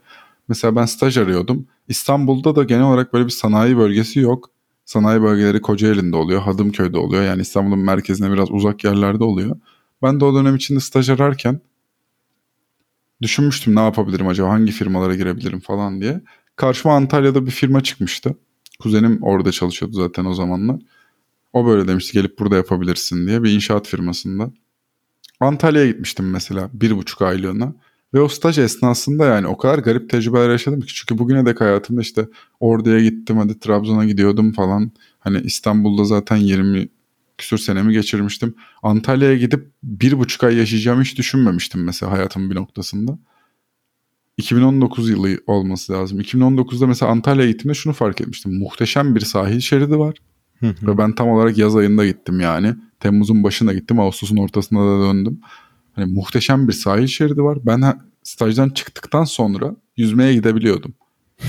Mesela 0.48 0.76
ben 0.76 0.86
staj 0.86 1.18
arıyordum. 1.18 1.66
İstanbul'da 1.88 2.56
da 2.56 2.64
genel 2.64 2.84
olarak 2.84 3.12
böyle 3.12 3.24
bir 3.24 3.30
sanayi 3.30 3.76
bölgesi 3.76 4.20
yok. 4.20 4.50
Sanayi 4.84 5.22
bölgeleri 5.22 5.60
Kocaeli'nde 5.60 6.16
oluyor, 6.16 6.42
Hadımköy'de 6.42 6.98
oluyor. 6.98 7.22
Yani 7.22 7.42
İstanbul'un 7.42 7.78
merkezine 7.78 8.32
biraz 8.32 8.50
uzak 8.50 8.84
yerlerde 8.84 9.24
oluyor. 9.24 9.56
Ben 10.02 10.20
de 10.20 10.24
o 10.24 10.34
dönem 10.34 10.56
içinde 10.56 10.80
staj 10.80 11.10
ararken 11.10 11.60
düşünmüştüm 13.22 13.76
ne 13.76 13.80
yapabilirim 13.80 14.28
acaba, 14.28 14.48
hangi 14.48 14.72
firmalara 14.72 15.14
girebilirim 15.14 15.60
falan 15.60 16.00
diye. 16.00 16.20
Karşıma 16.56 16.94
Antalya'da 16.94 17.46
bir 17.46 17.50
firma 17.50 17.82
çıkmıştı. 17.82 18.34
Kuzenim 18.80 19.18
orada 19.22 19.52
çalışıyordu 19.52 19.96
zaten 19.96 20.24
o 20.24 20.34
zamanlar. 20.34 20.76
O 21.52 21.66
böyle 21.66 21.88
demişti 21.88 22.12
gelip 22.12 22.38
burada 22.38 22.56
yapabilirsin 22.56 23.26
diye 23.26 23.42
bir 23.42 23.50
inşaat 23.52 23.88
firmasında. 23.88 24.50
Antalya'ya 25.40 25.86
gitmiştim 25.86 26.30
mesela 26.30 26.70
bir 26.72 26.96
buçuk 26.96 27.22
aylığına. 27.22 27.74
Ve 28.14 28.20
o 28.20 28.28
staj 28.28 28.58
esnasında 28.58 29.26
yani 29.26 29.46
o 29.46 29.56
kadar 29.56 29.78
garip 29.78 30.10
tecrübeler 30.10 30.50
yaşadım 30.50 30.80
ki. 30.80 30.94
Çünkü 30.94 31.18
bugüne 31.18 31.46
dek 31.46 31.60
hayatımda 31.60 32.00
işte 32.00 32.28
Ordu'ya 32.60 33.00
gittim 33.00 33.36
hadi 33.38 33.58
Trabzon'a 33.58 34.04
gidiyordum 34.04 34.52
falan. 34.52 34.92
Hani 35.18 35.40
İstanbul'da 35.40 36.04
zaten 36.04 36.36
20 36.36 36.88
küsur 37.38 37.58
senemi 37.58 37.92
geçirmiştim. 37.92 38.54
Antalya'ya 38.82 39.36
gidip 39.36 39.70
bir 39.82 40.18
buçuk 40.18 40.44
ay 40.44 40.56
yaşayacağımı 40.56 41.02
hiç 41.02 41.18
düşünmemiştim 41.18 41.84
mesela 41.84 42.12
hayatımın 42.12 42.50
bir 42.50 42.56
noktasında. 42.56 43.18
2019 44.36 45.10
yılı 45.10 45.40
olması 45.46 45.92
lazım. 45.92 46.20
2019'da 46.20 46.86
mesela 46.86 47.12
Antalya'ya 47.12 47.50
gittiğimde 47.50 47.74
şunu 47.74 47.92
fark 47.92 48.20
etmiştim. 48.20 48.58
Muhteşem 48.58 49.14
bir 49.14 49.20
sahil 49.20 49.60
şeridi 49.60 49.98
var. 49.98 50.14
Ve 50.62 50.98
ben 50.98 51.12
tam 51.12 51.28
olarak 51.28 51.58
yaz 51.58 51.76
ayında 51.76 52.06
gittim 52.06 52.40
yani. 52.40 52.74
Temmuz'un 53.00 53.44
başında 53.44 53.72
gittim. 53.72 54.00
Ağustos'un 54.00 54.36
ortasında 54.36 54.80
da 54.80 55.04
döndüm. 55.04 55.40
Hani 55.92 56.12
muhteşem 56.12 56.68
bir 56.68 56.72
sahil 56.72 57.06
şeridi 57.06 57.42
var. 57.42 57.58
Ben 57.66 58.00
stajdan 58.22 58.68
çıktıktan 58.68 59.24
sonra 59.24 59.76
yüzmeye 59.96 60.34
gidebiliyordum. 60.34 60.94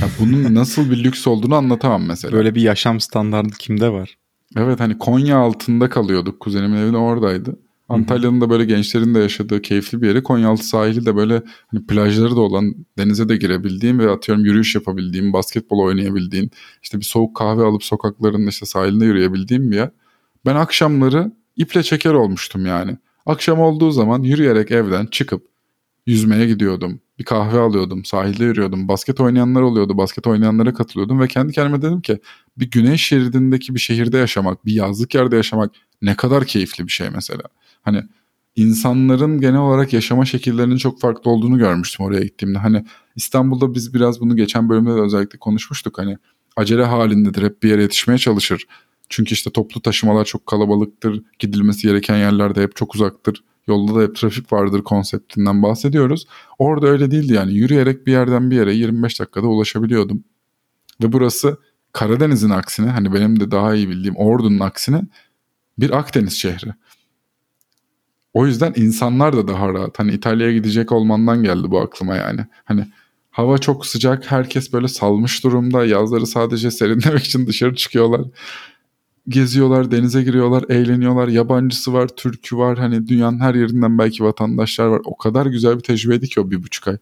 Yani 0.02 0.12
bunun 0.20 0.56
nasıl 0.56 0.92
bir 0.92 1.04
lüks 1.04 1.28
olduğunu 1.28 1.56
anlatamam 1.56 2.06
mesela. 2.06 2.32
Böyle 2.32 2.56
bir 2.56 2.62
yaşam 2.62 3.00
standartı 3.00 3.58
kimde 3.58 3.90
var? 3.90 4.18
Evet 4.56 4.80
hani 4.80 4.98
Konya 4.98 5.38
altında 5.38 5.90
kalıyorduk. 5.90 6.40
Kuzenimin 6.40 6.78
evi 6.78 6.94
de 6.94 6.98
oradaydı. 6.98 7.56
Antalya'nın 7.94 8.42
da 8.42 8.50
böyle 8.50 8.66
gençlerin 8.66 9.16
de 9.16 9.20
yaşadığı 9.20 9.62
keyifli 9.62 10.02
bir 10.02 10.08
yeri. 10.08 10.24
Konyaaltı 10.24 10.68
sahili 10.68 11.06
de 11.06 11.16
böyle 11.16 11.42
hani 11.68 11.86
plajları 11.88 12.36
da 12.36 12.42
olan, 12.42 12.76
denize 12.98 13.30
de 13.30 13.38
girebildiğim 13.38 14.00
ve 14.00 14.10
atıyorum 14.10 14.46
yürüyüş 14.46 14.76
yapabildiğim, 14.76 15.34
basketbol 15.34 15.80
oynayabildiğin, 15.80 16.52
işte 16.84 17.00
bir 17.00 17.06
soğuk 17.06 17.36
kahve 17.36 17.64
alıp 17.64 17.84
sokakların 17.84 18.48
işte 18.48 18.66
sahilinde 18.66 19.06
yürüyebildiğim 19.06 19.72
bir 19.72 19.76
yer. 19.76 19.90
Ben 20.46 20.56
akşamları 20.56 21.32
iple 21.56 21.84
çeker 21.84 22.14
olmuştum 22.14 22.66
yani. 22.66 22.98
Akşam 23.26 23.60
olduğu 23.60 23.92
zaman 23.92 24.24
yürüyerek 24.24 24.72
evden 24.72 25.06
çıkıp 25.06 25.52
yüzmeye 26.06 26.48
gidiyordum. 26.48 27.00
Bir 27.20 27.26
kahve 27.26 27.60
alıyordum, 27.60 28.06
sahilde 28.06 28.44
yürüyordum. 28.44 28.88
Basket 28.88 29.22
oynayanlar 29.22 29.62
oluyordu, 29.62 29.98
basket 29.98 30.28
oynayanlara 30.28 30.74
katılıyordum 30.74 31.20
ve 31.20 31.28
kendi 31.28 31.54
kendime 31.54 31.82
dedim 31.82 32.02
ki 32.02 32.20
bir 32.58 32.72
güney 32.72 32.98
şeridindeki 32.98 33.76
bir 33.76 33.80
şehirde 33.80 34.18
yaşamak, 34.18 34.66
bir 34.66 34.74
yazlık 34.74 35.16
yerde 35.16 35.36
yaşamak 35.36 35.72
ne 36.02 36.16
kadar 36.16 36.46
keyifli 36.46 36.88
bir 36.88 36.92
şey 36.92 37.10
mesela. 37.10 37.44
Hani 37.82 38.04
insanların 38.56 39.42
genel 39.42 39.60
olarak 39.60 39.94
yaşama 39.94 40.26
şekillerinin 40.26 40.78
çok 40.78 41.02
farklı 41.02 41.32
olduğunu 41.32 41.58
görmüştüm 41.58 42.06
oraya 42.06 42.24
gittiğimde. 42.24 42.60
Hani 42.60 42.86
İstanbul'da 43.16 43.74
biz 43.76 43.94
biraz 43.94 44.22
bunu 44.22 44.36
geçen 44.36 44.70
bölümde 44.70 44.90
de 44.90 45.02
özellikle 45.02 45.40
konuşmuştuk. 45.40 45.98
Hani 45.98 46.18
acele 46.56 46.86
halindedir, 46.86 47.44
hep 47.44 47.64
bir 47.64 47.70
yere 47.70 47.82
yetişmeye 47.82 48.18
çalışır. 48.18 48.66
Çünkü 49.10 49.34
işte 49.34 49.50
toplu 49.50 49.82
taşımalar 49.82 50.26
çok 50.26 50.46
kalabalıktır, 50.46 51.24
gidilmesi 51.40 51.88
gereken 51.88 52.18
yerlerde 52.18 52.62
hep 52.62 52.76
çok 52.76 52.96
uzaktır. 52.96 53.44
Yolda 53.68 53.96
da 53.96 54.04
hep 54.04 54.16
trafik 54.16 54.54
vardır 54.54 54.84
konseptinden 54.84 55.64
bahsediyoruz. 55.64 56.26
Orada 56.60 56.88
öyle 56.88 57.12
değildi 57.12 57.34
yani 57.34 57.54
yürüyerek 57.54 58.08
bir 58.08 58.12
yerden 58.12 58.52
bir 58.52 58.56
yere 58.56 58.74
25 58.74 59.20
dakikada 59.20 59.48
ulaşabiliyordum. 59.48 60.24
Ve 61.04 61.12
burası 61.12 61.58
Karadeniz'in 61.94 62.50
aksine 62.50 62.90
hani 62.90 63.14
benim 63.14 63.40
de 63.40 63.52
daha 63.52 63.76
iyi 63.76 63.90
bildiğim 63.90 64.16
Ordu'nun 64.16 64.60
aksine 64.60 65.02
bir 65.80 65.98
Akdeniz 65.98 66.34
şehri. 66.34 66.74
O 68.34 68.48
yüzden 68.48 68.74
insanlar 68.76 69.38
da 69.38 69.48
daha 69.48 69.74
rahat. 69.74 70.00
Hani 70.00 70.12
İtalya'ya 70.12 70.54
gidecek 70.54 70.92
olmandan 70.92 71.44
geldi 71.44 71.72
bu 71.72 71.80
aklıma 71.82 72.16
yani. 72.16 72.46
Hani 72.66 72.88
hava 73.32 73.58
çok 73.58 73.86
sıcak. 73.86 74.32
Herkes 74.32 74.74
böyle 74.74 74.88
salmış 74.88 75.44
durumda. 75.44 75.86
Yazları 75.86 76.28
sadece 76.28 76.72
serinlemek 76.72 77.24
için 77.24 77.48
dışarı 77.48 77.76
çıkıyorlar. 77.76 78.22
Geziyorlar, 79.28 79.92
denize 79.92 80.24
giriyorlar, 80.24 80.64
eğleniyorlar. 80.70 81.28
Yabancısı 81.28 81.94
var, 81.94 82.08
Türk'ü 82.08 82.58
var. 82.58 82.78
Hani 82.78 83.08
dünyanın 83.08 83.40
her 83.40 83.56
yerinden 83.56 83.98
belki 83.98 84.24
vatandaşlar 84.24 84.86
var. 84.86 85.02
O 85.06 85.18
kadar 85.18 85.46
güzel 85.46 85.76
bir 85.76 85.84
tecrübeydi 85.84 86.28
ki 86.28 86.42
o 86.42 86.52
bir 86.52 86.64
buçuk 86.64 86.88
ay. 86.88 86.98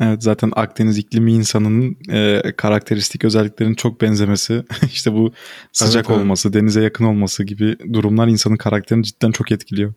Evet 0.00 0.22
zaten 0.22 0.52
Akdeniz 0.56 0.98
iklimi 0.98 1.32
insanın 1.32 1.96
e, 2.10 2.42
karakteristik 2.56 3.24
özelliklerinin 3.24 3.74
çok 3.74 4.00
benzemesi 4.00 4.64
işte 4.92 5.12
bu 5.12 5.32
sıcak 5.72 6.10
evet, 6.10 6.20
olması, 6.20 6.48
evet. 6.48 6.60
denize 6.60 6.82
yakın 6.82 7.04
olması 7.04 7.44
gibi 7.44 7.76
durumlar 7.92 8.28
insanın 8.28 8.56
karakterini 8.56 9.04
cidden 9.04 9.30
çok 9.30 9.52
etkiliyor. 9.52 9.94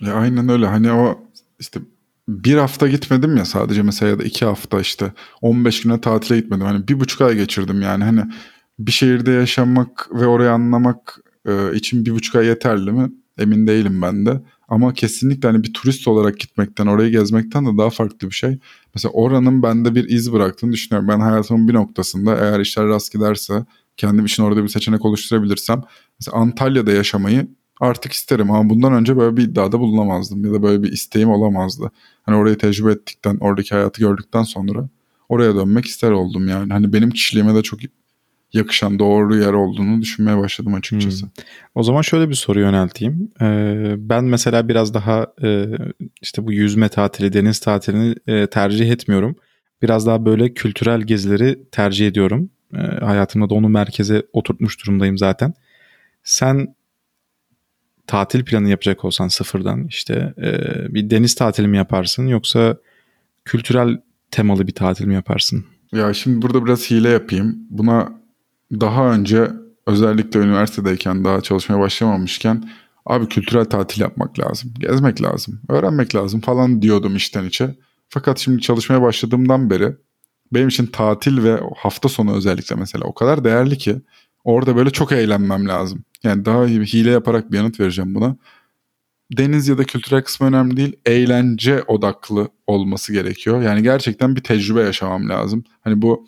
Ya 0.00 0.14
aynen 0.14 0.48
öyle 0.48 0.66
hani 0.66 0.92
o 0.92 1.28
işte 1.58 1.80
bir 2.28 2.56
hafta 2.56 2.88
gitmedim 2.88 3.36
ya 3.36 3.44
sadece 3.44 3.82
mesela 3.82 4.10
ya 4.10 4.18
da 4.18 4.24
iki 4.24 4.44
hafta 4.44 4.80
işte 4.80 5.12
15 5.42 5.82
güne 5.82 6.00
tatile 6.00 6.40
gitmedim. 6.40 6.66
Hani 6.66 6.88
bir 6.88 7.00
buçuk 7.00 7.20
ay 7.20 7.34
geçirdim 7.36 7.82
yani 7.82 8.04
hani 8.04 8.24
bir 8.78 8.92
şehirde 8.92 9.30
yaşamak 9.30 10.08
ve 10.12 10.26
orayı 10.26 10.50
anlamak 10.50 11.20
e, 11.46 11.74
için 11.76 12.06
bir 12.06 12.10
buçuk 12.10 12.34
ay 12.36 12.46
yeterli 12.46 12.92
mi? 12.92 13.12
Emin 13.38 13.66
değilim 13.66 14.02
ben 14.02 14.26
de. 14.26 14.40
Ama 14.68 14.94
kesinlikle 14.94 15.48
hani 15.48 15.62
bir 15.62 15.72
turist 15.72 16.08
olarak 16.08 16.38
gitmekten, 16.40 16.86
orayı 16.86 17.10
gezmekten 17.10 17.66
de 17.66 17.78
daha 17.78 17.90
farklı 17.90 18.28
bir 18.28 18.34
şey. 18.34 18.58
Mesela 18.94 19.12
oranın 19.12 19.62
bende 19.62 19.94
bir 19.94 20.08
iz 20.08 20.32
bıraktığını 20.32 20.72
düşünüyorum. 20.72 21.08
Ben 21.08 21.20
hayatımın 21.20 21.68
bir 21.68 21.74
noktasında 21.74 22.36
eğer 22.36 22.60
işler 22.60 22.86
rast 22.86 23.12
giderse 23.12 23.64
kendim 23.96 24.24
için 24.24 24.42
orada 24.42 24.62
bir 24.62 24.68
seçenek 24.68 25.04
oluşturabilirsem 25.04 25.82
mesela 26.20 26.36
Antalya'da 26.36 26.92
yaşamayı 26.92 27.48
artık 27.80 28.12
isterim 28.12 28.50
ama 28.50 28.70
bundan 28.70 28.92
önce 28.92 29.16
böyle 29.16 29.36
bir 29.36 29.42
iddiada 29.42 29.80
bulunamazdım 29.80 30.44
ya 30.44 30.52
da 30.52 30.62
böyle 30.62 30.82
bir 30.82 30.92
isteğim 30.92 31.30
olamazdı. 31.30 31.90
Hani 32.22 32.36
orayı 32.36 32.58
tecrübe 32.58 32.92
ettikten, 32.92 33.36
oradaki 33.40 33.74
hayatı 33.74 34.00
gördükten 34.00 34.42
sonra 34.42 34.88
oraya 35.28 35.54
dönmek 35.54 35.84
ister 35.84 36.10
oldum 36.10 36.48
yani. 36.48 36.72
Hani 36.72 36.92
benim 36.92 37.10
kişiliğime 37.10 37.54
de 37.54 37.62
çok 37.62 37.80
yakışan 38.52 38.98
doğru 38.98 39.36
yer 39.36 39.52
olduğunu 39.52 40.00
düşünmeye 40.02 40.38
başladım 40.38 40.74
açıkçası. 40.74 41.22
Hmm. 41.22 41.30
O 41.74 41.82
zaman 41.82 42.02
şöyle 42.02 42.28
bir 42.28 42.34
soru 42.34 42.60
yönelteyim. 42.60 43.30
Ee, 43.40 43.94
ben 43.98 44.24
mesela 44.24 44.68
biraz 44.68 44.94
daha 44.94 45.26
e, 45.42 45.66
işte 46.22 46.46
bu 46.46 46.52
yüzme 46.52 46.88
tatili, 46.88 47.32
deniz 47.32 47.60
tatilini 47.60 48.14
e, 48.26 48.46
tercih 48.46 48.90
etmiyorum. 48.90 49.36
Biraz 49.82 50.06
daha 50.06 50.24
böyle 50.24 50.54
kültürel 50.54 51.00
gezileri 51.00 51.70
tercih 51.72 52.06
ediyorum. 52.06 52.50
E, 52.74 52.80
hayatımda 52.80 53.50
da 53.50 53.54
onu 53.54 53.68
merkeze 53.68 54.26
oturtmuş 54.32 54.84
durumdayım 54.84 55.18
zaten. 55.18 55.54
Sen 56.22 56.74
tatil 58.10 58.44
planı 58.44 58.68
yapacak 58.68 59.04
olsan 59.04 59.28
sıfırdan 59.28 59.86
işte 59.86 60.34
e, 60.38 60.54
bir 60.94 61.10
deniz 61.10 61.34
tatili 61.34 61.68
mi 61.68 61.76
yaparsın 61.76 62.26
yoksa 62.26 62.76
kültürel 63.44 64.00
temalı 64.30 64.66
bir 64.66 64.72
tatil 64.72 65.04
mi 65.04 65.14
yaparsın? 65.14 65.64
Ya 65.92 66.14
şimdi 66.14 66.42
burada 66.42 66.64
biraz 66.64 66.90
hile 66.90 67.08
yapayım. 67.08 67.58
Buna 67.70 68.12
daha 68.72 69.12
önce 69.12 69.50
özellikle 69.86 70.40
üniversitedeyken 70.40 71.24
daha 71.24 71.40
çalışmaya 71.40 71.80
başlamamışken 71.80 72.70
abi 73.06 73.28
kültürel 73.28 73.64
tatil 73.64 74.00
yapmak 74.00 74.38
lazım. 74.38 74.74
Gezmek 74.78 75.22
lazım. 75.22 75.60
Öğrenmek 75.68 76.14
lazım 76.14 76.40
falan 76.40 76.82
diyordum 76.82 77.16
içten 77.16 77.44
içe. 77.44 77.74
Fakat 78.08 78.38
şimdi 78.38 78.62
çalışmaya 78.62 79.02
başladığımdan 79.02 79.70
beri 79.70 79.96
benim 80.52 80.68
için 80.68 80.86
tatil 80.86 81.44
ve 81.44 81.60
hafta 81.76 82.08
sonu 82.08 82.36
özellikle 82.36 82.76
mesela 82.76 83.04
o 83.04 83.14
kadar 83.14 83.44
değerli 83.44 83.78
ki 83.78 83.96
orada 84.44 84.76
böyle 84.76 84.90
çok 84.90 85.12
eğlenmem 85.12 85.68
lazım. 85.68 86.04
Yani 86.24 86.44
daha 86.44 86.66
iyi 86.66 86.80
bir 86.80 86.86
hile 86.86 87.10
yaparak 87.10 87.52
bir 87.52 87.56
yanıt 87.56 87.80
vereceğim 87.80 88.14
buna. 88.14 88.36
Deniz 89.38 89.68
ya 89.68 89.78
da 89.78 89.84
kültürel 89.84 90.22
kısmı 90.22 90.46
önemli 90.46 90.76
değil. 90.76 90.96
Eğlence 91.06 91.82
odaklı 91.82 92.48
olması 92.66 93.12
gerekiyor. 93.12 93.62
Yani 93.62 93.82
gerçekten 93.82 94.36
bir 94.36 94.40
tecrübe 94.40 94.80
yaşamam 94.80 95.28
lazım. 95.28 95.64
Hani 95.80 96.02
bu 96.02 96.26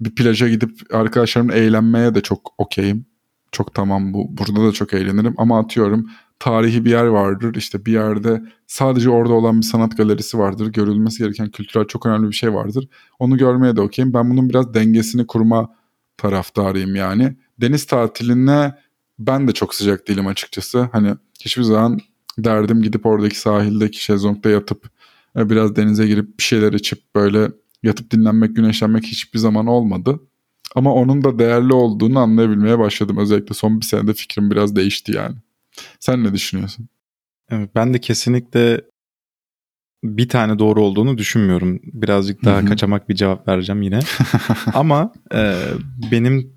bir 0.00 0.14
plaja 0.14 0.48
gidip 0.48 0.94
arkadaşlarımla 0.94 1.54
eğlenmeye 1.54 2.14
de 2.14 2.20
çok 2.20 2.54
okeyim. 2.58 3.06
Çok 3.52 3.74
tamam 3.74 4.14
bu. 4.14 4.38
Burada 4.38 4.68
da 4.68 4.72
çok 4.72 4.92
eğlenirim 4.92 5.34
ama 5.38 5.58
atıyorum 5.58 6.10
tarihi 6.38 6.84
bir 6.84 6.90
yer 6.90 7.04
vardır. 7.04 7.54
İşte 7.54 7.86
bir 7.86 7.92
yerde 7.92 8.42
sadece 8.66 9.10
orada 9.10 9.32
olan 9.32 9.58
bir 9.58 9.66
sanat 9.66 9.96
galerisi 9.96 10.38
vardır. 10.38 10.66
Görülmesi 10.66 11.18
gereken 11.18 11.50
kültürel 11.50 11.86
çok 11.86 12.06
önemli 12.06 12.28
bir 12.28 12.34
şey 12.34 12.54
vardır. 12.54 12.88
Onu 13.18 13.36
görmeye 13.36 13.76
de 13.76 13.80
okeyim. 13.80 14.14
Ben 14.14 14.30
bunun 14.30 14.48
biraz 14.48 14.74
dengesini 14.74 15.26
kurma 15.26 15.74
taraftarıyım 16.16 16.94
yani. 16.94 17.36
Deniz 17.60 17.86
tatiline 17.86 18.74
ben 19.18 19.48
de 19.48 19.52
çok 19.52 19.74
sıcak 19.74 20.08
değilim 20.08 20.26
açıkçası. 20.26 20.88
Hani 20.92 21.14
hiçbir 21.40 21.62
zaman 21.62 21.98
derdim 22.38 22.82
gidip 22.82 23.06
oradaki 23.06 23.38
sahildeki 23.38 24.04
şezlongda 24.04 24.48
yatıp 24.48 24.90
e, 25.36 25.50
biraz 25.50 25.76
denize 25.76 26.06
girip 26.06 26.38
bir 26.38 26.44
şeyler 26.44 26.72
içip 26.72 27.14
böyle 27.14 27.48
yatıp 27.82 28.10
dinlenmek, 28.10 28.56
güneşlenmek 28.56 29.04
hiçbir 29.04 29.38
zaman 29.38 29.66
olmadı. 29.66 30.20
Ama 30.74 30.94
onun 30.94 31.24
da 31.24 31.38
değerli 31.38 31.72
olduğunu 31.72 32.18
anlayabilmeye 32.18 32.78
başladım. 32.78 33.16
Özellikle 33.16 33.54
son 33.54 33.80
bir 33.80 33.86
senede 33.86 34.14
fikrim 34.14 34.50
biraz 34.50 34.76
değişti 34.76 35.12
yani. 35.16 35.36
Sen 36.00 36.24
ne 36.24 36.32
düşünüyorsun? 36.32 36.88
Evet, 37.50 37.70
ben 37.74 37.94
de 37.94 38.00
kesinlikle 38.00 38.80
bir 40.04 40.28
tane 40.28 40.58
doğru 40.58 40.82
olduğunu 40.82 41.18
düşünmüyorum. 41.18 41.80
Birazcık 41.82 42.44
daha 42.44 42.58
Hı-hı. 42.58 42.66
kaçamak 42.66 43.08
bir 43.08 43.14
cevap 43.14 43.48
vereceğim 43.48 43.82
yine. 43.82 44.00
Ama 44.74 45.12
e, 45.34 45.54
benim 46.12 46.55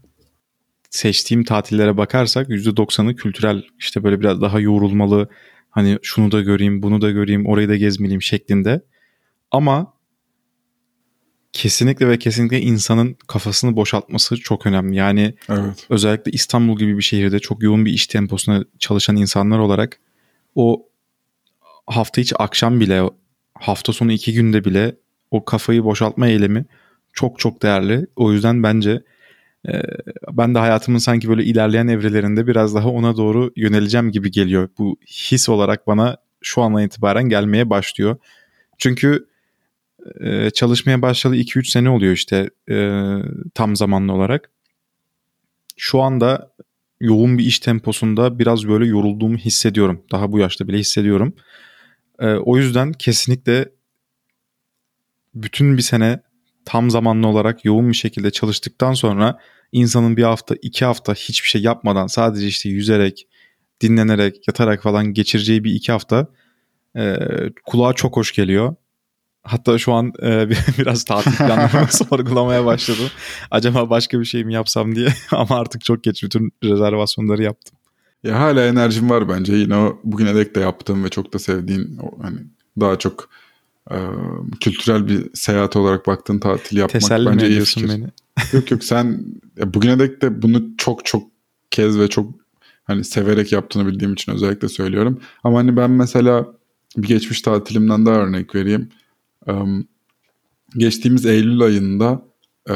seçtiğim 0.89 1.43
tatillere 1.43 1.97
bakarsak 1.97 2.49
%90'ı 2.49 3.15
kültürel 3.15 3.63
işte 3.79 4.03
böyle 4.03 4.19
biraz 4.19 4.41
daha 4.41 4.59
yoğrulmalı 4.59 5.29
hani 5.69 5.97
şunu 6.01 6.31
da 6.31 6.41
göreyim 6.41 6.83
bunu 6.83 7.01
da 7.01 7.11
göreyim 7.11 7.47
orayı 7.47 7.69
da 7.69 7.75
gezmeliyim 7.75 8.21
şeklinde. 8.21 8.81
Ama 9.51 9.93
kesinlikle 11.51 12.07
ve 12.07 12.19
kesinlikle 12.19 12.61
insanın 12.61 13.17
kafasını 13.27 13.75
boşaltması 13.75 14.37
çok 14.37 14.65
önemli. 14.65 14.95
Yani 14.95 15.35
evet. 15.49 15.87
özellikle 15.89 16.31
İstanbul 16.31 16.79
gibi 16.79 16.97
bir 16.97 17.01
şehirde 17.01 17.39
çok 17.39 17.63
yoğun 17.63 17.85
bir 17.85 17.91
iş 17.91 18.07
temposuna 18.07 18.63
çalışan 18.79 19.15
insanlar 19.15 19.59
olarak 19.59 19.99
o 20.55 20.89
hafta 21.87 22.21
içi 22.21 22.35
akşam 22.35 22.79
bile 22.79 23.03
hafta 23.53 23.93
sonu 23.93 24.11
iki 24.11 24.33
günde 24.33 24.65
bile 24.65 24.95
o 25.31 25.45
kafayı 25.45 25.83
boşaltma 25.83 26.27
eylemi 26.27 26.65
çok 27.13 27.39
çok 27.39 27.61
değerli. 27.61 28.07
O 28.15 28.33
yüzden 28.33 28.63
bence 28.63 29.03
ben 30.31 30.55
de 30.55 30.59
hayatımın 30.59 30.99
sanki 30.99 31.29
böyle 31.29 31.43
ilerleyen 31.43 31.87
evrelerinde 31.87 32.47
biraz 32.47 32.75
daha 32.75 32.89
ona 32.89 33.17
doğru 33.17 33.51
yöneleceğim 33.55 34.11
gibi 34.11 34.31
geliyor. 34.31 34.69
Bu 34.77 34.97
his 35.07 35.49
olarak 35.49 35.87
bana 35.87 36.17
şu 36.41 36.61
andan 36.61 36.83
itibaren 36.83 37.29
gelmeye 37.29 37.69
başlıyor. 37.69 38.17
Çünkü 38.77 39.27
e, 40.21 40.49
çalışmaya 40.49 41.01
başladı 41.01 41.35
2-3 41.35 41.71
sene 41.71 41.89
oluyor 41.89 42.13
işte 42.13 42.49
e, 42.69 43.07
tam 43.53 43.75
zamanlı 43.75 44.13
olarak. 44.13 44.51
Şu 45.77 46.01
anda 46.01 46.51
yoğun 46.99 47.37
bir 47.37 47.45
iş 47.45 47.59
temposunda 47.59 48.39
biraz 48.39 48.67
böyle 48.67 48.85
yorulduğumu 48.87 49.37
hissediyorum. 49.37 50.03
Daha 50.11 50.31
bu 50.31 50.39
yaşta 50.39 50.67
bile 50.67 50.77
hissediyorum. 50.77 51.33
E, 52.19 52.33
o 52.33 52.57
yüzden 52.57 52.91
kesinlikle 52.91 53.69
bütün 55.35 55.77
bir 55.77 55.81
sene 55.81 56.19
tam 56.69 56.89
zamanlı 56.89 57.27
olarak 57.27 57.65
yoğun 57.65 57.89
bir 57.89 57.93
şekilde 57.93 58.31
çalıştıktan 58.31 58.93
sonra 58.93 59.39
insanın 59.71 60.17
bir 60.17 60.23
hafta 60.23 60.55
iki 60.61 60.85
hafta 60.85 61.13
hiçbir 61.13 61.47
şey 61.47 61.61
yapmadan 61.61 62.07
sadece 62.07 62.47
işte 62.47 62.69
yüzerek 62.69 63.27
dinlenerek 63.81 64.47
yatarak 64.47 64.83
falan 64.83 65.13
geçireceği 65.13 65.63
bir 65.63 65.73
iki 65.73 65.91
hafta 65.91 66.27
e, 66.97 67.17
kulağa 67.65 67.93
çok 67.93 68.17
hoş 68.17 68.31
geliyor. 68.31 68.75
Hatta 69.43 69.77
şu 69.77 69.93
an 69.93 70.13
e, 70.23 70.49
biraz 70.77 71.03
tatil 71.03 71.31
planlarımı 71.31 71.87
sorgulamaya 72.09 72.65
başladım. 72.65 73.09
Acaba 73.51 73.89
başka 73.89 74.19
bir 74.19 74.25
şey 74.25 74.43
mi 74.43 74.53
yapsam 74.53 74.95
diye 74.95 75.07
ama 75.31 75.59
artık 75.59 75.85
çok 75.85 76.03
geç 76.03 76.23
bütün 76.23 76.51
rezervasyonları 76.63 77.43
yaptım. 77.43 77.77
Ya 78.23 78.39
hala 78.39 78.65
enerjim 78.65 79.09
var 79.09 79.29
bence. 79.29 79.53
Yine 79.53 79.75
o 79.75 79.99
bugüne 80.03 80.35
dek 80.35 80.55
de 80.55 80.59
yaptığım 80.59 81.03
ve 81.03 81.09
çok 81.09 81.33
da 81.33 81.39
sevdiğin 81.39 81.97
o 81.97 82.23
hani 82.23 82.39
daha 82.79 82.99
çok 82.99 83.29
e, 83.91 83.97
kültürel 84.59 85.07
bir 85.07 85.29
seyahat 85.33 85.75
olarak 85.75 86.07
baktığın 86.07 86.39
tatil 86.39 86.77
yapmak 86.77 87.01
Teselli 87.01 87.25
bence 87.25 87.49
iyi 87.49 87.61
fikir. 87.61 87.89
beni? 87.89 88.07
Yok 88.53 88.71
yok 88.71 88.83
sen 88.83 89.25
ya 89.57 89.73
bugüne 89.73 89.99
dek 89.99 90.21
de 90.21 90.41
bunu 90.41 90.63
çok 90.77 91.05
çok 91.05 91.23
kez 91.71 91.99
ve 91.99 92.07
çok 92.07 92.31
hani 92.83 93.03
severek 93.03 93.51
yaptığını 93.51 93.87
bildiğim 93.87 94.13
için 94.13 94.31
özellikle 94.31 94.69
söylüyorum. 94.69 95.21
Ama 95.43 95.59
hani 95.59 95.77
ben 95.77 95.91
mesela 95.91 96.47
bir 96.97 97.07
geçmiş 97.07 97.41
tatilimden 97.41 98.05
daha 98.05 98.15
örnek 98.15 98.55
vereyim. 98.55 98.89
Um, 99.47 99.87
geçtiğimiz 100.77 101.25
Eylül 101.25 101.61
ayında 101.61 102.21
e, 102.69 102.75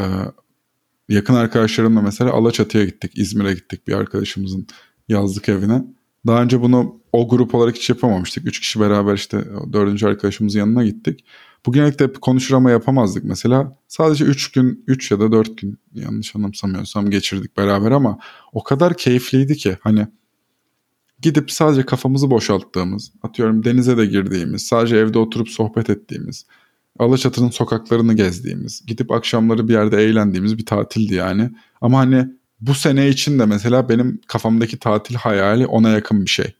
yakın 1.09 1.33
arkadaşlarımla 1.33 2.01
mesela 2.01 2.31
Alaçatı'ya 2.31 2.85
gittik. 2.85 3.11
İzmir'e 3.15 3.53
gittik 3.53 3.87
bir 3.87 3.93
arkadaşımızın 3.93 4.67
yazlık 5.07 5.49
evine. 5.49 5.83
Daha 6.27 6.43
önce 6.43 6.61
bunu 6.61 7.01
o 7.11 7.29
grup 7.29 7.55
olarak 7.55 7.75
hiç 7.75 7.89
yapamamıştık. 7.89 8.47
Üç 8.47 8.59
kişi 8.59 8.79
beraber 8.79 9.13
işte 9.13 9.45
dördüncü 9.73 10.07
arkadaşımızın 10.07 10.59
yanına 10.59 10.85
gittik. 10.85 11.25
Bugün 11.65 11.85
hep 11.85 12.21
konuşur 12.21 12.55
ama 12.55 12.71
yapamazdık 12.71 13.23
mesela. 13.23 13.77
Sadece 13.87 14.25
3 14.25 14.51
gün, 14.51 14.83
3 14.87 15.11
ya 15.11 15.19
da 15.19 15.31
4 15.31 15.57
gün 15.57 15.77
yanlış 15.93 16.35
anımsamıyorsam 16.35 17.09
geçirdik 17.09 17.57
beraber 17.57 17.91
ama 17.91 18.19
o 18.53 18.63
kadar 18.63 18.97
keyifliydi 18.97 19.55
ki 19.55 19.77
hani 19.81 20.07
gidip 21.21 21.51
sadece 21.51 21.85
kafamızı 21.85 22.31
boşalttığımız, 22.31 23.11
atıyorum 23.23 23.63
denize 23.63 23.97
de 23.97 24.05
girdiğimiz, 24.05 24.63
sadece 24.63 24.97
evde 24.97 25.19
oturup 25.19 25.49
sohbet 25.49 25.89
ettiğimiz, 25.89 26.45
Alaçatı'nın 26.99 27.49
sokaklarını 27.49 28.13
gezdiğimiz, 28.13 28.85
gidip 28.85 29.11
akşamları 29.11 29.67
bir 29.67 29.73
yerde 29.73 29.97
eğlendiğimiz 29.97 30.57
bir 30.57 30.65
tatildi 30.65 31.13
yani. 31.13 31.51
Ama 31.81 31.97
hani 31.97 32.27
bu 32.67 32.73
sene 32.73 33.09
için 33.09 33.39
de 33.39 33.45
mesela 33.45 33.89
benim 33.89 34.21
kafamdaki 34.27 34.79
tatil 34.79 35.15
hayali 35.15 35.67
ona 35.67 35.89
yakın 35.89 36.21
bir 36.21 36.29
şey. 36.29 36.53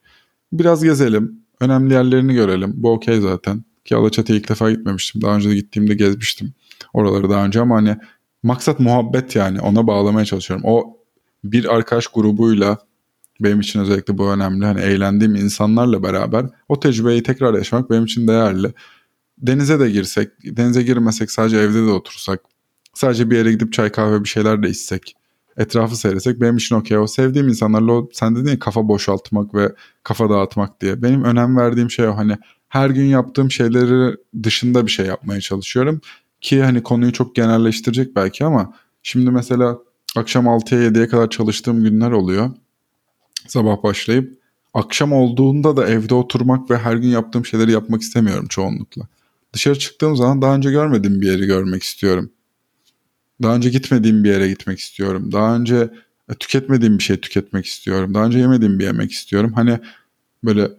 Biraz 0.54 0.84
gezelim, 0.84 1.40
önemli 1.60 1.94
yerlerini 1.94 2.34
görelim. 2.34 2.74
Bu 2.76 2.92
okey 2.92 3.22
zaten. 3.22 3.64
Ki 3.86 3.96
Alaçatı'ya 3.96 4.40
ilk 4.40 4.50
defa 4.50 4.72
gitmemiştim. 4.72 5.22
Daha 5.22 5.36
önce 5.36 5.50
de 5.50 5.56
gittiğimde 5.56 5.94
gezmiştim 5.94 6.54
oraları 6.94 7.30
daha 7.30 7.46
önce 7.46 7.62
ama 7.62 7.76
hani 7.76 7.98
maksat 8.44 8.80
muhabbet 8.80 9.36
yani 9.36 9.62
ona 9.62 9.88
bağlamaya 9.88 10.26
çalışıyorum. 10.26 10.66
O 10.66 10.98
bir 11.44 11.76
arkadaş 11.76 12.08
grubuyla 12.08 12.78
benim 13.40 13.60
için 13.60 13.80
özellikle 13.80 14.18
bu 14.18 14.30
önemli. 14.32 14.66
Hani 14.66 14.82
eğlendiğim 14.82 15.36
insanlarla 15.36 16.04
beraber 16.04 16.46
o 16.70 16.80
tecrübeyi 16.80 17.24
tekrar 17.24 17.54
yaşamak 17.54 17.90
benim 17.90 18.06
için 18.06 18.28
değerli. 18.28 18.74
Denize 19.38 19.80
de 19.80 19.92
girsek, 19.92 20.30
denize 20.44 20.84
girmesek 20.84 21.32
sadece 21.32 21.58
evde 21.58 21.88
de 21.88 21.92
otursak, 21.92 22.42
sadece 22.94 23.30
bir 23.30 23.38
yere 23.38 23.52
gidip 23.52 23.74
çay 23.74 23.92
kahve 23.92 24.24
bir 24.24 24.30
şeyler 24.30 24.64
de 24.64 24.70
içsek, 24.70 25.16
etrafı 25.58 25.96
seyresek 25.96 26.42
benim 26.42 26.58
için 26.58 26.76
okey. 26.76 26.98
O 26.98 27.08
sevdiğim 27.08 27.48
insanlarla 27.48 27.92
o 27.92 28.10
sen 28.14 28.36
dedin 28.36 28.50
ya 28.50 28.60
kafa 28.60 28.88
boşaltmak 28.88 29.56
ve 29.56 29.72
kafa 30.04 30.30
dağıtmak 30.30 30.82
diye. 30.82 31.02
Benim 31.02 31.24
önem 31.24 31.58
verdiğim 31.58 31.92
şey 31.92 32.08
o 32.08 32.18
hani 32.18 32.38
her 32.70 32.90
gün 32.90 33.06
yaptığım 33.06 33.52
şeyleri 33.52 34.16
dışında 34.44 34.86
bir 34.86 34.92
şey 34.92 35.06
yapmaya 35.06 35.42
çalışıyorum. 35.42 36.02
Ki 36.42 36.64
hani 36.64 36.84
konuyu 36.84 37.14
çok 37.14 37.36
genelleştirecek 37.36 38.16
belki 38.16 38.46
ama 38.46 38.74
şimdi 39.04 39.32
mesela 39.32 39.78
akşam 40.16 40.46
6'ya 40.46 40.82
7'ye 40.82 41.08
kadar 41.08 41.30
çalıştığım 41.30 41.84
günler 41.84 42.12
oluyor. 42.12 42.52
Sabah 43.48 43.84
başlayıp 43.84 44.40
akşam 44.74 45.14
olduğunda 45.14 45.78
da 45.78 45.88
evde 45.88 46.16
oturmak 46.16 46.70
ve 46.72 46.78
her 46.78 46.96
gün 46.96 47.08
yaptığım 47.08 47.46
şeyleri 47.46 47.72
yapmak 47.72 48.02
istemiyorum 48.02 48.48
çoğunlukla. 48.48 49.08
Dışarı 49.54 49.80
çıktığım 49.80 50.16
zaman 50.16 50.42
daha 50.42 50.56
önce 50.56 50.72
görmediğim 50.72 51.22
bir 51.22 51.32
yeri 51.32 51.46
görmek 51.46 51.84
istiyorum. 51.84 52.30
Daha 53.44 53.56
önce 53.56 53.70
gitmediğim 53.70 54.24
bir 54.24 54.30
yere 54.30 54.48
gitmek 54.48 54.80
istiyorum. 54.80 55.32
Daha 55.32 55.56
önce 55.56 55.90
tüketmediğim 56.40 56.98
bir 56.98 57.04
şey 57.04 57.18
tüketmek 57.18 57.66
istiyorum. 57.66 58.14
Daha 58.14 58.26
önce 58.26 58.40
yemediğim 58.40 58.80
bir 58.80 58.84
yemek 58.84 59.12
istiyorum. 59.12 59.54
Hani 59.56 59.80
böyle 60.44 60.72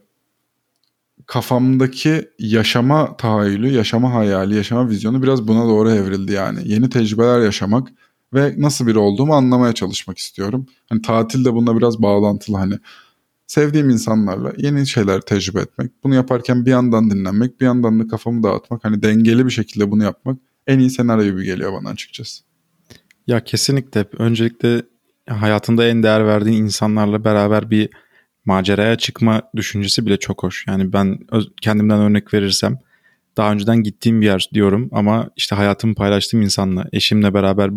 kafamdaki 1.27 2.29
yaşama 2.38 3.16
tahayyülü, 3.16 3.72
yaşama 3.72 4.14
hayali, 4.14 4.55
yaşama 4.55 4.88
vizyonu 4.88 5.22
biraz 5.22 5.48
buna 5.48 5.64
doğru 5.64 5.90
evrildi 5.90 6.33
yani. 6.33 6.61
Yeni 6.64 6.90
tecrübeler 6.90 7.40
yaşamak 7.40 7.88
ve 8.35 8.55
nasıl 8.59 8.87
biri 8.87 8.98
olduğumu 8.98 9.35
anlamaya 9.35 9.72
çalışmak 9.72 10.18
istiyorum. 10.18 10.66
Hani 10.88 11.03
tatil 11.03 11.44
de 11.44 11.55
bununla 11.55 11.77
biraz 11.77 12.03
bağlantılı 12.03 12.57
hani. 12.57 12.79
Sevdiğim 13.46 13.90
insanlarla 13.90 14.53
yeni 14.57 14.87
şeyler 14.87 15.20
tecrübe 15.20 15.61
etmek. 15.61 15.90
Bunu 16.05 16.14
yaparken 16.14 16.66
bir 16.66 16.70
yandan 16.70 17.11
dinlenmek, 17.11 17.61
bir 17.61 17.66
yandan 17.66 18.00
da 18.00 18.09
kafamı 18.09 18.42
dağıtmak. 18.42 18.85
Hani 18.85 19.03
dengeli 19.03 19.46
bir 19.46 19.50
şekilde 19.50 19.90
bunu 19.90 20.03
yapmak 20.03 20.38
en 20.66 20.79
iyi 20.79 20.90
senaryo 20.90 21.24
gibi 21.24 21.44
geliyor 21.44 21.72
bana 21.72 21.88
açıkçası. 21.88 22.44
Ya 23.27 23.45
kesinlikle. 23.45 24.05
Öncelikle 24.19 24.83
hayatında 25.29 25.87
en 25.87 26.03
değer 26.03 26.27
verdiğin 26.27 26.65
insanlarla 26.65 27.25
beraber 27.25 27.71
bir 27.71 27.89
maceraya 28.45 28.97
çıkma 28.97 29.43
düşüncesi 29.57 30.07
bile 30.07 30.17
çok 30.17 30.43
hoş. 30.43 30.65
Yani 30.69 30.93
ben 30.93 31.19
kendimden 31.61 32.01
örnek 32.01 32.35
verirsem 32.35 32.79
daha 33.37 33.53
önceden 33.53 33.83
gittiğim 33.83 34.21
bir 34.21 34.27
yer 34.27 34.49
diyorum 34.55 34.89
ama 34.93 35.31
işte 35.37 35.57
hayatımı 35.57 35.95
paylaştığım 35.95 36.43
insanla, 36.43 36.85
eşimle 36.93 37.35
beraber 37.35 37.71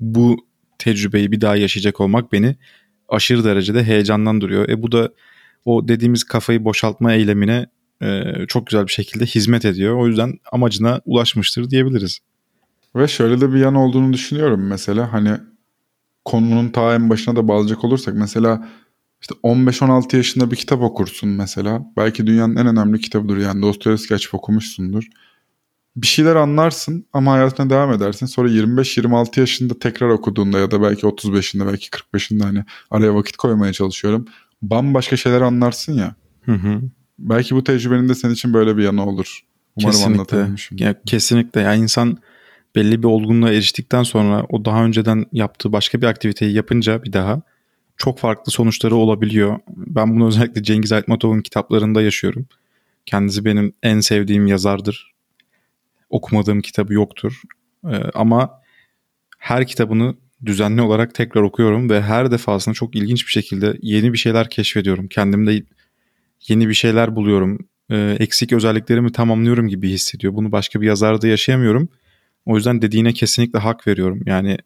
bu 0.00 0.36
tecrübeyi 0.78 1.32
bir 1.32 1.40
daha 1.40 1.56
yaşayacak 1.56 2.00
olmak 2.00 2.32
beni 2.32 2.56
aşırı 3.08 3.44
derecede 3.44 3.84
heyecanlandırıyor. 3.84 4.68
E 4.68 4.82
bu 4.82 4.92
da 4.92 5.12
o 5.64 5.88
dediğimiz 5.88 6.24
kafayı 6.24 6.64
boşaltma 6.64 7.12
eylemine 7.12 7.66
e, 8.02 8.22
çok 8.48 8.66
güzel 8.66 8.86
bir 8.86 8.92
şekilde 8.92 9.26
hizmet 9.26 9.64
ediyor. 9.64 9.96
O 9.96 10.06
yüzden 10.06 10.38
amacına 10.52 11.00
ulaşmıştır 11.04 11.70
diyebiliriz. 11.70 12.20
Ve 12.96 13.08
şöyle 13.08 13.40
de 13.40 13.52
bir 13.52 13.58
yan 13.58 13.74
olduğunu 13.74 14.12
düşünüyorum 14.12 14.66
mesela 14.66 15.12
hani 15.12 15.30
konunun 16.24 16.68
ta 16.68 16.94
en 16.94 17.10
başına 17.10 17.36
da 17.36 17.48
bağlayacak 17.48 17.84
olursak 17.84 18.14
mesela 18.14 18.68
işte 19.20 19.34
15-16 19.42 20.16
yaşında 20.16 20.50
bir 20.50 20.56
kitap 20.56 20.82
okursun 20.82 21.28
mesela. 21.28 21.82
Belki 21.96 22.26
dünyanın 22.26 22.56
en 22.56 22.66
önemli 22.66 23.00
kitabıdır 23.00 23.36
yani 23.36 23.62
Dostoyevski 23.62 24.14
açıp 24.14 24.34
okumuşsundur. 24.34 25.04
Bir 25.96 26.06
şeyler 26.06 26.36
anlarsın 26.36 27.06
ama 27.12 27.32
hayatına 27.32 27.70
devam 27.70 27.92
edersin. 27.92 28.26
Sonra 28.26 28.48
25-26 28.48 29.40
yaşında 29.40 29.78
tekrar 29.78 30.08
okuduğunda 30.08 30.58
ya 30.58 30.70
da 30.70 30.82
belki 30.82 31.06
35'inde 31.06 31.66
belki 31.66 31.88
45'inde 31.88 32.42
hani 32.42 32.64
araya 32.90 33.14
vakit 33.14 33.36
koymaya 33.36 33.72
çalışıyorum. 33.72 34.26
Bambaşka 34.62 35.16
şeyler 35.16 35.40
anlarsın 35.40 35.92
ya. 35.92 36.14
Hı 36.44 36.52
hı. 36.52 36.80
Belki 37.18 37.54
bu 37.54 37.64
tecrübenin 37.64 38.08
de 38.08 38.14
senin 38.14 38.32
için 38.32 38.54
böyle 38.54 38.76
bir 38.76 38.82
yanı 38.82 39.06
olur. 39.06 39.40
Umarım 39.76 39.92
kesinlikle. 39.92 40.20
anlatabilmişim. 40.20 40.78
Ya, 40.78 41.02
kesinlikle. 41.06 41.60
Yani 41.60 41.82
insan 41.82 42.18
belli 42.76 43.02
bir 43.02 43.08
olgunluğa 43.08 43.50
eriştikten 43.50 44.02
sonra 44.02 44.46
o 44.48 44.64
daha 44.64 44.84
önceden 44.84 45.26
yaptığı 45.32 45.72
başka 45.72 46.00
bir 46.00 46.06
aktiviteyi 46.06 46.54
yapınca 46.54 47.02
bir 47.02 47.12
daha 47.12 47.42
çok 47.96 48.18
farklı 48.18 48.52
sonuçları 48.52 48.94
olabiliyor. 48.96 49.58
Ben 49.68 50.14
bunu 50.14 50.26
özellikle 50.26 50.62
Cengiz 50.62 50.92
Aytmatov'un 50.92 51.40
kitaplarında 51.40 52.02
yaşıyorum. 52.02 52.46
Kendisi 53.06 53.44
benim 53.44 53.72
en 53.82 54.00
sevdiğim 54.00 54.46
yazardır. 54.46 55.12
Okumadığım 56.10 56.60
kitabı 56.60 56.94
yoktur. 56.94 57.42
Ee, 57.84 57.96
ama 58.14 58.60
her 59.38 59.66
kitabını 59.66 60.14
düzenli 60.46 60.82
olarak 60.82 61.14
tekrar 61.14 61.42
okuyorum 61.42 61.90
ve 61.90 62.02
her 62.02 62.30
defasında 62.30 62.74
çok 62.74 62.96
ilginç 62.96 63.26
bir 63.26 63.32
şekilde 63.32 63.78
yeni 63.82 64.12
bir 64.12 64.18
şeyler 64.18 64.50
keşfediyorum. 64.50 65.08
Kendimde 65.08 65.62
yeni 66.48 66.68
bir 66.68 66.74
şeyler 66.74 67.16
buluyorum. 67.16 67.58
Ee, 67.90 68.16
eksik 68.18 68.52
özelliklerimi 68.52 69.12
tamamlıyorum 69.12 69.68
gibi 69.68 69.88
hissediyor. 69.90 70.34
Bunu 70.34 70.52
başka 70.52 70.80
bir 70.80 70.86
yazarda 70.86 71.26
yaşayamıyorum. 71.26 71.88
O 72.46 72.56
yüzden 72.56 72.82
dediğine 72.82 73.12
kesinlikle 73.12 73.58
hak 73.58 73.86
veriyorum. 73.86 74.20
Yani 74.26 74.58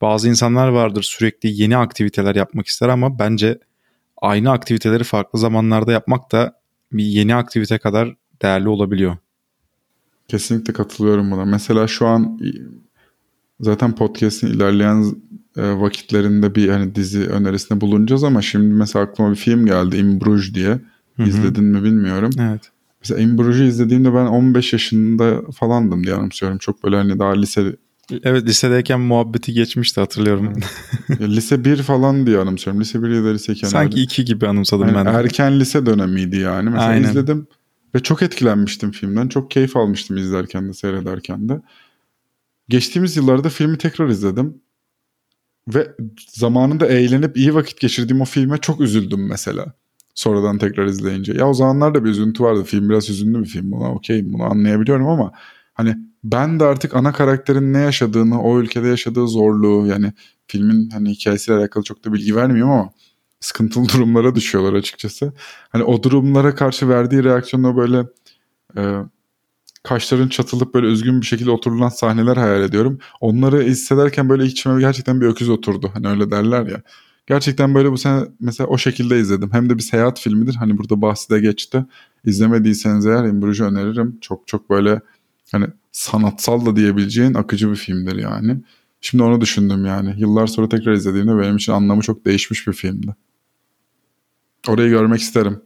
bazı 0.00 0.28
insanlar 0.28 0.68
vardır 0.68 1.02
sürekli 1.02 1.62
yeni 1.62 1.76
aktiviteler 1.76 2.34
yapmak 2.34 2.66
ister 2.66 2.88
ama 2.88 3.18
bence 3.18 3.58
aynı 4.22 4.50
aktiviteleri 4.50 5.04
farklı 5.04 5.38
zamanlarda 5.38 5.92
yapmak 5.92 6.32
da 6.32 6.60
bir 6.92 7.04
yeni 7.04 7.34
aktivite 7.34 7.78
kadar 7.78 8.16
değerli 8.42 8.68
olabiliyor. 8.68 9.16
Kesinlikle 10.28 10.72
katılıyorum 10.72 11.30
buna. 11.30 11.44
Mesela 11.44 11.86
şu 11.86 12.06
an 12.06 12.40
zaten 13.60 13.94
podcast'in 13.94 14.46
ilerleyen 14.46 15.14
e, 15.56 15.62
vakitlerinde 15.80 16.54
bir 16.54 16.68
hani 16.68 16.94
dizi 16.94 17.26
önerisinde 17.26 17.80
bulunacağız 17.80 18.24
ama 18.24 18.42
şimdi 18.42 18.74
mesela 18.74 19.04
aklıma 19.04 19.30
bir 19.30 19.36
film 19.36 19.66
geldi 19.66 19.96
In 19.96 20.20
Bruges 20.20 20.54
diye. 20.54 20.68
Hı-hı. 21.16 21.28
İzledin 21.28 21.64
mi 21.64 21.84
bilmiyorum. 21.84 22.30
Evet. 22.38 22.72
Mesela 23.10 23.38
Bruges'u 23.38 23.62
izlediğimde 23.62 24.14
ben 24.14 24.26
15 24.26 24.72
yaşında 24.72 25.42
falandım 25.52 26.04
diye 26.04 26.14
anımsıyorum. 26.14 26.58
Çok 26.58 26.84
böyle 26.84 26.96
hani 26.96 27.18
daha 27.18 27.32
lise 27.32 27.76
Evet 28.22 28.44
lisedeyken 28.44 29.00
muhabbeti 29.00 29.52
geçmişti 29.52 30.00
hatırlıyorum. 30.00 30.52
lise 31.20 31.64
1 31.64 31.76
falan 31.76 32.26
diye 32.26 32.38
anımsıyorum. 32.38 32.80
Lise 32.80 33.02
1 33.02 33.08
ya 33.08 33.24
da 33.24 33.28
lise 33.28 33.52
2. 33.52 33.66
Sanki 33.66 34.02
2 34.02 34.24
gibi 34.24 34.48
anımsadım 34.48 34.88
yani 34.88 35.06
ben. 35.06 35.06
Erken 35.06 35.60
lise 35.60 35.86
dönemiydi 35.86 36.36
yani. 36.36 36.70
Mesela 36.70 36.90
Aynen. 36.90 37.08
izledim 37.08 37.46
ve 37.94 38.00
çok 38.02 38.22
etkilenmiştim 38.22 38.90
filmden. 38.90 39.28
Çok 39.28 39.50
keyif 39.50 39.76
almıştım 39.76 40.16
izlerken 40.16 40.68
de 40.68 40.72
seyrederken 40.72 41.48
de. 41.48 41.60
Geçtiğimiz 42.68 43.16
yıllarda 43.16 43.48
filmi 43.48 43.78
tekrar 43.78 44.08
izledim. 44.08 44.54
Ve 45.68 45.92
zamanında 46.28 46.86
eğlenip 46.86 47.36
iyi 47.36 47.54
vakit 47.54 47.80
geçirdiğim 47.80 48.20
o 48.20 48.24
filme 48.24 48.58
çok 48.58 48.80
üzüldüm 48.80 49.28
mesela. 49.28 49.72
Sonradan 50.16 50.58
tekrar 50.58 50.86
izleyince. 50.86 51.32
Ya 51.32 51.48
o 51.48 51.54
zamanlarda 51.54 52.04
bir 52.04 52.10
üzüntü 52.10 52.42
vardı. 52.44 52.64
Film 52.64 52.88
biraz 52.90 53.08
hüzünlü 53.08 53.40
bir 53.40 53.48
film. 53.48 53.72
Buna 53.72 53.92
okeyim 53.92 54.32
bunu 54.32 54.42
anlayabiliyorum 54.42 55.06
ama 55.06 55.32
hani 55.74 55.96
ben 56.24 56.60
de 56.60 56.64
artık 56.64 56.94
ana 56.94 57.12
karakterin 57.12 57.72
ne 57.72 57.78
yaşadığını, 57.78 58.42
o 58.42 58.60
ülkede 58.60 58.88
yaşadığı 58.88 59.28
zorluğu 59.28 59.86
yani 59.86 60.12
filmin 60.46 60.90
hani 60.90 61.10
hikayesiyle 61.10 61.58
alakalı 61.58 61.84
çok 61.84 62.04
da 62.04 62.12
bilgi 62.12 62.36
vermiyorum 62.36 62.72
ama 62.72 62.90
sıkıntılı 63.40 63.88
durumlara 63.94 64.34
düşüyorlar 64.34 64.72
açıkçası. 64.72 65.32
Hani 65.68 65.84
o 65.84 66.02
durumlara 66.02 66.54
karşı 66.54 66.88
verdiği 66.88 67.24
reaksiyonla 67.24 67.76
böyle 67.76 68.06
e, 68.76 68.82
kaşların 69.82 70.28
çatılıp 70.28 70.74
böyle 70.74 70.86
üzgün 70.86 71.20
bir 71.20 71.26
şekilde 71.26 71.50
oturulan 71.50 71.88
sahneler 71.88 72.36
hayal 72.36 72.62
ediyorum. 72.62 72.98
Onları 73.20 73.62
hissederken 73.62 74.28
böyle 74.28 74.44
içime 74.44 74.80
gerçekten 74.80 75.20
bir 75.20 75.26
öküz 75.26 75.48
oturdu. 75.48 75.90
Hani 75.94 76.08
öyle 76.08 76.30
derler 76.30 76.66
ya. 76.66 76.82
Gerçekten 77.26 77.74
böyle 77.74 77.92
bu 77.92 77.98
sene 77.98 78.24
mesela 78.40 78.66
o 78.66 78.78
şekilde 78.78 79.20
izledim. 79.20 79.52
Hem 79.52 79.70
de 79.70 79.76
bir 79.76 79.82
seyahat 79.82 80.20
filmidir. 80.20 80.54
Hani 80.54 80.78
burada 80.78 81.02
bahsi 81.02 81.30
de 81.30 81.40
geçti. 81.40 81.84
İzlemediyseniz 82.24 83.06
eğer 83.06 83.42
Bruges'i 83.42 83.64
öneririm. 83.64 84.18
Çok 84.20 84.46
çok 84.48 84.70
böyle 84.70 85.00
hani 85.52 85.66
sanatsal 85.92 86.66
da 86.66 86.76
diyebileceğin 86.76 87.34
akıcı 87.34 87.70
bir 87.70 87.76
filmdir 87.76 88.16
yani. 88.16 88.56
Şimdi 89.00 89.24
onu 89.24 89.40
düşündüm 89.40 89.86
yani. 89.86 90.14
Yıllar 90.18 90.46
sonra 90.46 90.68
tekrar 90.68 90.92
izlediğimde 90.92 91.38
benim 91.38 91.56
için 91.56 91.72
anlamı 91.72 92.02
çok 92.02 92.26
değişmiş 92.26 92.66
bir 92.66 92.72
filmdi. 92.72 93.14
Orayı 94.68 94.90
görmek 94.90 95.20
isterim. 95.20 95.60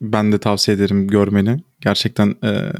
Ben 0.00 0.32
de 0.32 0.38
tavsiye 0.38 0.76
ederim 0.76 1.08
görmeni. 1.08 1.62
Gerçekten 1.80 2.34
e, 2.44 2.72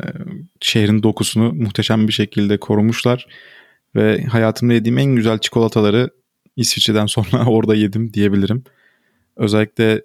şehrin 0.61 1.03
dokusunu 1.03 1.53
muhteşem 1.53 2.09
bir 2.09 2.13
şekilde 2.13 2.59
korumuşlar. 2.59 3.27
Ve 3.97 4.25
hayatımda 4.25 4.73
yediğim 4.73 4.99
en 4.99 5.17
güzel 5.17 5.39
çikolataları 5.39 6.11
İsviçre'den 6.57 7.07
sonra 7.07 7.47
orada 7.47 7.75
yedim 7.75 8.13
diyebilirim. 8.15 8.65
Özellikle 9.37 10.03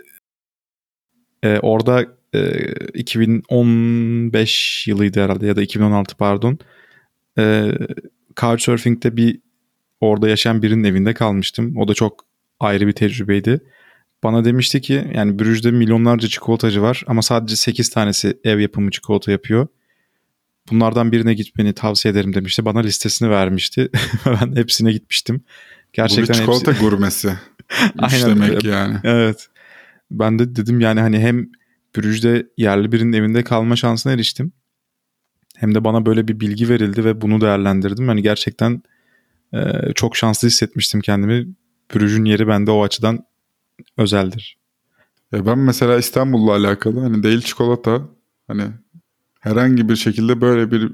e, 1.44 1.60
orada 1.60 2.06
e, 2.34 2.74
2015 2.94 4.88
yılıydı 4.88 5.24
herhalde 5.24 5.48
ya 5.48 5.56
da 5.56 5.62
2016 5.62 6.18
pardon. 6.18 6.60
E, 7.38 7.72
Couchsurfing'de 8.36 9.18
bir 9.18 9.40
orada 10.02 10.30
yaşayan 10.30 10.62
birinin 10.62 10.84
evinde 10.84 11.14
kalmıştım. 11.14 11.78
O 11.78 11.88
da 11.88 11.94
çok 11.94 12.26
ayrı 12.60 12.88
bir 12.88 12.92
tecrübeydi. 12.92 13.62
Bana 14.24 14.46
demişti 14.46 14.82
ki 14.82 15.12
yani 15.16 15.40
Brüj'de 15.40 15.72
milyonlarca 15.72 16.28
çikolatacı 16.28 16.82
var 16.82 17.04
ama 17.08 17.22
sadece 17.22 17.56
8 17.56 17.90
tanesi 17.90 18.40
ev 18.44 18.60
yapımı 18.60 18.92
çikolata 18.92 19.32
yapıyor. 19.32 19.68
Bunlardan 20.72 21.12
birine 21.12 21.34
gitmeni 21.34 21.74
tavsiye 21.74 22.12
ederim 22.12 22.34
demişti. 22.34 22.66
Bana 22.66 22.80
listesini 22.80 23.30
vermişti. 23.30 23.90
ben 24.26 24.56
hepsine 24.56 24.92
gitmiştim. 24.92 25.44
Gerçekten 25.98 26.34
Bu 26.34 26.38
bir 26.38 26.44
çikolata 26.44 26.72
hepsi... 26.72 26.84
gurmesi. 26.84 27.34
Aynen 28.00 28.30
demek 28.30 28.64
yani. 28.64 28.98
Evet. 29.04 29.48
Ben 30.12 30.40
de 30.40 30.56
dedim 30.56 30.80
yani 30.80 31.00
hani 31.00 31.20
hem 31.20 31.50
Brüj'de 31.98 32.48
yerli 32.58 32.92
birinin 32.92 33.14
evinde 33.14 33.44
kalma 33.44 33.76
şansına 33.76 34.14
eriştim. 34.14 34.52
Hem 35.56 35.76
de 35.76 35.84
bana 35.84 36.06
böyle 36.06 36.28
bir 36.28 36.40
bilgi 36.40 36.70
verildi 36.70 37.06
ve 37.06 37.22
bunu 37.22 37.42
değerlendirdim. 37.42 38.08
Hani 38.08 38.22
gerçekten 38.22 38.84
e, 39.54 39.60
çok 39.96 40.16
şanslı 40.16 40.48
hissetmiştim 40.48 41.02
kendimi. 41.02 41.48
Brüj'ün 41.96 42.26
yeri 42.26 42.48
bende 42.48 42.72
o 42.72 42.84
açıdan 42.84 43.20
özeldir. 43.98 44.58
Ya 45.32 45.46
ben 45.46 45.60
mesela 45.60 45.98
İstanbul'la 45.98 46.52
alakalı 46.56 47.00
hani 47.00 47.24
değil 47.24 47.42
çikolata 47.42 48.02
hani 48.48 48.64
herhangi 49.40 49.90
bir 49.90 49.96
şekilde 49.96 50.42
böyle 50.42 50.72
bir 50.72 50.92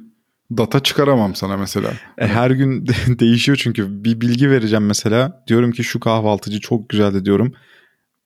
data 0.52 0.80
çıkaramam 0.80 1.36
sana 1.36 1.58
mesela. 1.58 1.94
E, 2.18 2.28
her 2.28 2.52
gün 2.52 2.88
değişiyor 3.08 3.58
çünkü 3.62 4.04
bir 4.04 4.22
bilgi 4.22 4.50
vereceğim 4.50 4.86
mesela. 4.86 5.44
Diyorum 5.48 5.72
ki 5.72 5.84
şu 5.84 6.00
kahvaltıcı 6.00 6.60
çok 6.60 6.90
güzeldi 6.90 7.26
diyorum. 7.26 7.54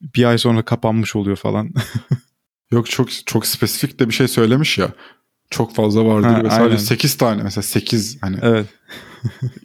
Bir 0.02 0.24
ay 0.24 0.38
sonra 0.38 0.66
kapanmış 0.66 1.16
oluyor 1.16 1.38
falan. 1.38 1.74
Yok 2.72 2.90
çok 2.90 3.26
çok 3.26 3.46
spesifik 3.46 4.00
de 4.00 4.08
bir 4.08 4.14
şey 4.14 4.28
söylemiş 4.28 4.78
ya. 4.78 4.94
Çok 5.50 5.76
fazla 5.76 6.06
vardır 6.06 6.28
ha, 6.28 6.44
ve 6.44 6.50
sadece 6.50 6.64
aynen. 6.64 6.78
8 6.78 7.18
tane 7.18 7.44
mesela 7.44 7.64
8 7.64 8.18
hani. 8.22 8.38
Evet. 8.42 8.68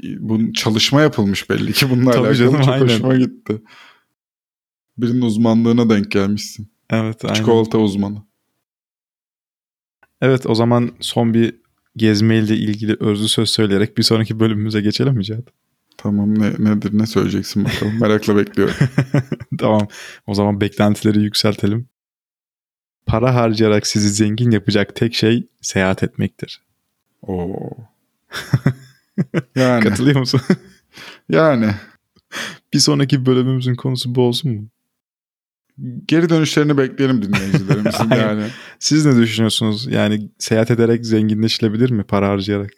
bu 0.19 0.53
çalışma 0.53 1.01
yapılmış 1.01 1.51
belli 1.51 1.73
ki 1.73 1.91
bununla 1.91 2.11
alakalı 2.11 2.35
canım, 2.35 2.61
çok 2.61 2.69
aynen. 2.69 2.85
hoşuma 2.85 3.17
gitti. 3.17 3.62
Birinin 4.99 5.23
uzmanlığına 5.23 5.91
denk 5.91 6.11
gelmişsin. 6.11 6.73
Evet 6.91 7.25
aynen. 7.25 7.35
Çikolata 7.35 7.79
uzmanı. 7.79 8.23
Evet 10.21 10.47
o 10.47 10.55
zaman 10.55 10.91
son 11.01 11.35
bir 11.35 11.62
gezmeyle 11.96 12.57
ilgili 12.57 12.96
özlü 13.00 13.28
söz 13.28 13.50
söyleyerek 13.50 13.98
bir 13.98 14.02
sonraki 14.02 14.40
bölümümüze 14.40 14.81
geçelim 14.81 15.14
mi 15.14 15.24
Cihat? 15.24 15.44
Tamam 15.96 16.38
ne, 16.38 16.50
nedir 16.59 16.98
ne 16.98 17.07
söyleyeceksin 17.07 17.64
bakalım 17.64 18.00
merakla 18.00 18.37
bekliyorum. 18.37 18.74
tamam 19.59 19.88
o 20.26 20.35
zaman 20.35 20.61
beklentileri 20.61 21.22
yükseltelim. 21.22 21.88
Para 23.07 23.35
harcayarak 23.35 23.87
sizi 23.87 24.09
zengin 24.09 24.50
yapacak 24.50 24.96
tek 24.96 25.14
şey 25.14 25.48
seyahat 25.61 26.02
etmektir. 26.02 26.62
Oo. 27.22 27.70
yani. 29.57 29.83
Katılıyor 29.83 30.18
musun? 30.18 30.40
yani. 31.28 31.70
Bir 32.72 32.78
sonraki 32.78 33.26
bölümümüzün 33.26 33.74
konusu 33.74 34.14
bu 34.14 34.22
olsun 34.22 34.52
mu? 34.52 34.68
Geri 36.07 36.29
dönüşlerini 36.29 36.79
bekleyelim 36.79 37.23
dinleyicilerimizin 37.23 38.11
yani. 38.11 38.42
Siz 38.79 39.07
ne 39.07 39.16
düşünüyorsunuz? 39.16 39.87
Yani 39.90 40.31
seyahat 40.38 40.71
ederek 40.71 41.07
zenginleşilebilir 41.07 41.90
mi 41.90 42.05
para 42.05 42.29
harcayarak? 42.29 42.71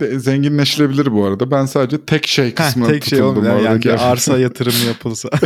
De, 0.00 0.18
zenginleşilebilir 0.18 1.12
bu 1.12 1.24
arada. 1.24 1.50
Ben 1.50 1.66
sadece 1.66 2.04
tek 2.04 2.26
şey 2.26 2.54
kısmına 2.54 2.88
tek 2.88 3.04
şey 3.04 3.18
tutuldum. 3.18 3.44
Şey 3.44 3.52
yani, 3.52 3.86
yani 3.86 4.00
arsa 4.00 4.38
yatırımı 4.38 4.86
yapılsa. 4.86 5.28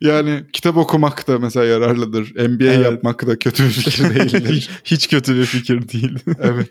yani 0.00 0.44
kitap 0.52 0.76
okumak 0.76 1.28
da 1.28 1.38
mesela 1.38 1.66
yararlıdır. 1.66 2.48
MBA 2.48 2.64
evet. 2.64 2.84
yapmak 2.84 3.26
da 3.26 3.38
kötü 3.38 3.64
bir 3.64 3.70
fikir 3.70 4.14
değildir. 4.14 4.70
Hiç 4.84 5.08
kötü 5.08 5.36
bir 5.36 5.44
fikir 5.44 5.88
değil. 5.88 6.18
evet. 6.40 6.70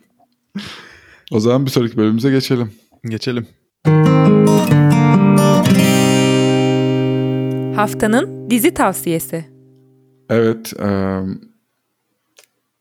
O 1.31 1.39
zaman 1.39 1.65
bir 1.65 1.71
sonraki 1.71 1.97
bölümümüze 1.97 2.31
geçelim. 2.31 2.71
Geçelim. 3.09 3.47
Haftanın 7.75 8.49
dizi 8.49 8.73
tavsiyesi. 8.73 9.45
Evet, 10.29 10.73
e, 10.79 11.19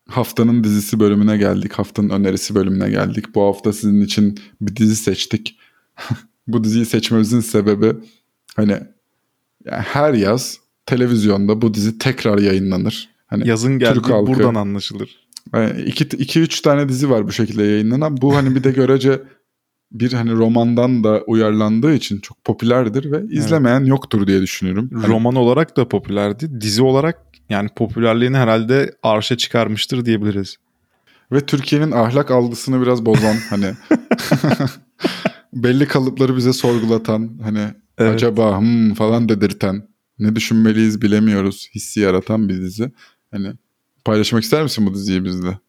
haftanın 0.07 0.63
dizisi 0.63 0.99
bölümüne 0.99 1.37
geldik. 1.37 1.73
Haftanın 1.73 2.09
önerisi 2.09 2.55
bölümüne 2.55 2.89
geldik. 2.89 3.35
Bu 3.35 3.41
hafta 3.43 3.73
sizin 3.73 4.01
için 4.01 4.39
bir 4.61 4.75
dizi 4.75 4.95
seçtik. 4.95 5.59
bu 6.47 6.63
diziyi 6.63 6.85
seçmemizin 6.85 7.39
sebebi 7.39 7.93
hani 8.55 8.71
yani 9.65 9.81
her 9.81 10.13
yaz 10.13 10.57
televizyonda 10.85 11.61
bu 11.61 11.73
dizi 11.73 11.97
tekrar 11.97 12.37
yayınlanır. 12.37 13.09
Hani 13.27 13.47
Yazın 13.47 13.79
geldi 13.79 13.93
Türk 13.93 14.09
halkı, 14.09 14.33
buradan 14.33 14.55
anlaşılır. 14.55 15.27
Yani 15.53 15.81
iki, 15.81 16.03
iki 16.03 16.39
üç 16.39 16.61
tane 16.61 16.89
dizi 16.89 17.09
var 17.09 17.27
bu 17.27 17.31
şekilde 17.31 17.63
yayınlanan. 17.63 18.17
Bu 18.21 18.35
hani 18.35 18.55
bir 18.55 18.63
de 18.63 18.71
görece 18.71 19.21
bir 19.91 20.13
hani 20.13 20.31
romandan 20.31 21.03
da 21.03 21.21
uyarlandığı 21.27 21.93
için 21.93 22.19
çok 22.19 22.43
popülerdir 22.43 23.11
ve 23.11 23.23
izlemeyen 23.29 23.79
evet. 23.79 23.89
yoktur 23.89 24.27
diye 24.27 24.41
düşünüyorum. 24.41 24.89
Hani 24.93 25.07
Roman 25.07 25.35
olarak 25.35 25.77
da 25.77 25.87
popülerdi. 25.87 26.61
Dizi 26.61 26.83
olarak 26.83 27.25
yani 27.49 27.69
popülerliğini 27.75 28.37
herhalde 28.37 28.95
arşa 29.03 29.37
çıkarmıştır 29.37 30.05
diyebiliriz. 30.05 30.57
Ve 31.31 31.45
Türkiye'nin 31.45 31.91
ahlak 31.91 32.31
algısını 32.31 32.81
biraz 32.81 33.05
bozan 33.05 33.35
hani 33.49 33.65
belli 35.53 35.87
kalıpları 35.87 36.37
bize 36.37 36.53
sorgulatan 36.53 37.39
hani 37.43 37.67
evet. 37.97 38.15
acaba 38.15 38.59
hmm 38.59 38.93
falan 38.93 39.29
dedirten 39.29 39.87
ne 40.19 40.35
düşünmeliyiz 40.35 41.01
bilemiyoruz 41.01 41.69
hissi 41.75 41.99
yaratan 41.99 42.49
bir 42.49 42.61
dizi. 42.61 42.91
Hani 43.31 43.53
paylaşmak 44.05 44.43
ister 44.43 44.63
misin 44.63 44.85
bu 44.85 44.93
diziyi 44.93 45.23
bizle? 45.23 45.59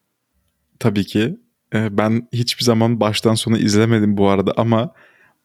Tabii 0.79 1.05
ki. 1.05 1.37
Ee, 1.73 1.97
ben 1.97 2.27
hiçbir 2.33 2.63
zaman 2.63 2.99
baştan 2.99 3.35
sona 3.35 3.57
izlemedim 3.57 4.17
bu 4.17 4.29
arada 4.29 4.53
ama 4.57 4.93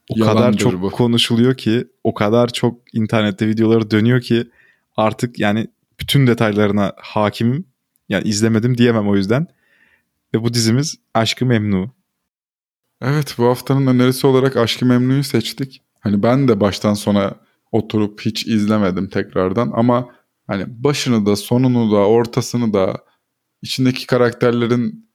o 0.08 0.18
Yalandır 0.18 0.40
kadar 0.40 0.52
çok 0.52 0.82
bu. 0.82 0.90
konuşuluyor 0.90 1.56
ki, 1.56 1.88
o 2.04 2.14
kadar 2.14 2.48
çok 2.48 2.94
internette 2.94 3.48
videoları 3.48 3.90
dönüyor 3.90 4.20
ki 4.20 4.50
artık 4.96 5.38
yani 5.38 5.66
bütün 6.00 6.26
detaylarına 6.26 6.92
hakimim. 6.96 7.64
Yani 8.08 8.28
izlemedim 8.28 8.78
diyemem 8.78 9.08
o 9.08 9.16
yüzden. 9.16 9.46
Ve 10.34 10.42
bu 10.42 10.54
dizimiz 10.54 10.96
Aşkı 11.14 11.46
Memnu. 11.46 11.90
Evet 13.02 13.34
bu 13.38 13.46
haftanın 13.46 13.86
önerisi 13.86 14.26
olarak 14.26 14.56
Aşkı 14.56 14.86
Memnu'yu 14.86 15.24
seçtik. 15.24 15.82
Hani 16.00 16.22
ben 16.22 16.48
de 16.48 16.60
baştan 16.60 16.94
sona 16.94 17.34
oturup 17.72 18.20
hiç 18.20 18.46
izlemedim 18.46 19.08
tekrardan 19.08 19.72
ama 19.74 20.08
hani 20.46 20.64
başını 20.68 21.26
da 21.26 21.36
sonunu 21.36 21.92
da 21.92 21.96
ortasını 21.96 22.72
da 22.72 22.96
içindeki 23.62 24.06
karakterlerin 24.06 25.07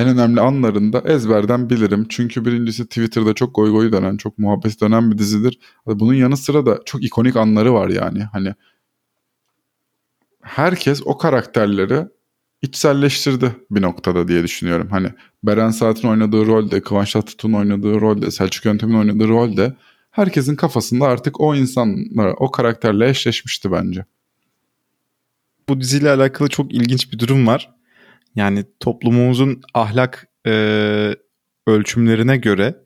en 0.00 0.08
önemli 0.08 0.40
anlarında 0.40 1.00
ezberden 1.00 1.70
bilirim. 1.70 2.06
Çünkü 2.08 2.44
birincisi 2.44 2.86
Twitter'da 2.86 3.34
çok 3.34 3.54
goy 3.54 3.70
goy 3.70 3.92
dönen, 3.92 4.16
çok 4.16 4.38
muhabbet 4.38 4.80
dönen 4.80 5.10
bir 5.10 5.18
dizidir. 5.18 5.58
Bunun 5.86 6.14
yanı 6.14 6.36
sıra 6.36 6.66
da 6.66 6.80
çok 6.84 7.04
ikonik 7.04 7.36
anları 7.36 7.74
var 7.74 7.88
yani. 7.88 8.22
Hani 8.22 8.54
herkes 10.42 11.02
o 11.04 11.18
karakterleri 11.18 12.06
içselleştirdi 12.62 13.56
bir 13.70 13.82
noktada 13.82 14.28
diye 14.28 14.42
düşünüyorum. 14.42 14.88
Hani 14.90 15.08
Beren 15.42 15.70
Saat'in 15.70 16.08
oynadığı 16.08 16.46
rolde, 16.46 16.80
Kıvanç 16.80 17.12
Tatlıtuğ'un 17.12 17.52
oynadığı 17.52 18.00
rolde, 18.00 18.30
Selçuk 18.30 18.64
Yöntem'in 18.64 18.94
oynadığı 18.94 19.28
rolde 19.28 19.76
herkesin 20.10 20.56
kafasında 20.56 21.06
artık 21.06 21.40
o 21.40 21.54
insanla, 21.54 22.34
o 22.36 22.50
karakterle 22.50 23.08
eşleşmişti 23.08 23.72
bence. 23.72 24.04
Bu 25.68 25.80
diziyle 25.80 26.10
alakalı 26.10 26.48
çok 26.48 26.74
ilginç 26.74 27.12
bir 27.12 27.18
durum 27.18 27.46
var. 27.46 27.79
Yani 28.36 28.64
toplumumuzun 28.80 29.60
ahlak 29.74 30.28
e, 30.46 30.52
ölçümlerine 31.66 32.36
göre 32.36 32.76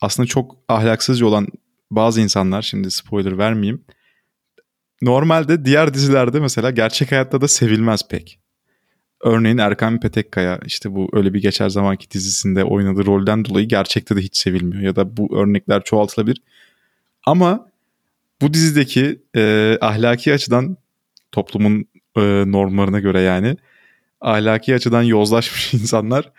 aslında 0.00 0.26
çok 0.26 0.56
ahlaksızca 0.68 1.26
olan 1.26 1.46
bazı 1.90 2.20
insanlar 2.20 2.62
şimdi 2.62 2.90
spoiler 2.90 3.38
vermeyeyim. 3.38 3.84
Normalde 5.02 5.64
diğer 5.64 5.94
dizilerde 5.94 6.40
mesela 6.40 6.70
gerçek 6.70 7.12
hayatta 7.12 7.40
da 7.40 7.48
sevilmez 7.48 8.08
pek. 8.08 8.40
Örneğin 9.20 9.58
Erkan 9.58 10.00
Petekkaya 10.00 10.60
işte 10.66 10.94
bu 10.94 11.08
öyle 11.12 11.34
bir 11.34 11.42
geçer 11.42 11.68
zamanki 11.68 12.10
dizisinde 12.10 12.64
oynadığı 12.64 13.06
rolden 13.06 13.44
dolayı 13.44 13.68
gerçekte 13.68 14.16
de 14.16 14.20
hiç 14.20 14.36
sevilmiyor. 14.36 14.82
Ya 14.82 14.96
da 14.96 15.16
bu 15.16 15.38
örnekler 15.38 15.84
çoğaltılabilir. 15.84 16.42
Ama 17.26 17.68
bu 18.40 18.54
dizideki 18.54 19.22
e, 19.36 19.78
ahlaki 19.80 20.32
açıdan 20.32 20.76
toplumun 21.32 21.84
e, 22.16 22.20
normlarına 22.46 23.00
göre 23.00 23.20
yani 23.20 23.56
ahlaki 24.26 24.74
açıdan 24.74 25.02
yozlaşmış 25.02 25.74
insanlar 25.82 26.32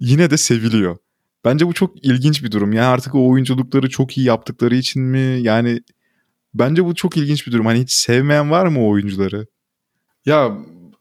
yine 0.00 0.30
de 0.30 0.36
seviliyor. 0.36 0.96
Bence 1.44 1.66
bu 1.66 1.72
çok 1.72 2.04
ilginç 2.04 2.44
bir 2.44 2.50
durum. 2.50 2.72
Yani 2.72 2.86
artık 2.86 3.14
o 3.14 3.28
oyunculukları 3.28 3.88
çok 3.88 4.18
iyi 4.18 4.26
yaptıkları 4.26 4.76
için 4.76 5.02
mi? 5.02 5.38
Yani 5.40 5.80
bence 6.54 6.84
bu 6.84 6.94
çok 6.94 7.16
ilginç 7.16 7.46
bir 7.46 7.52
durum. 7.52 7.66
Hani 7.66 7.80
hiç 7.80 7.92
sevmeyen 7.92 8.50
var 8.50 8.66
mı 8.66 8.80
o 8.80 8.88
oyuncuları? 8.88 9.46
Ya 10.26 10.58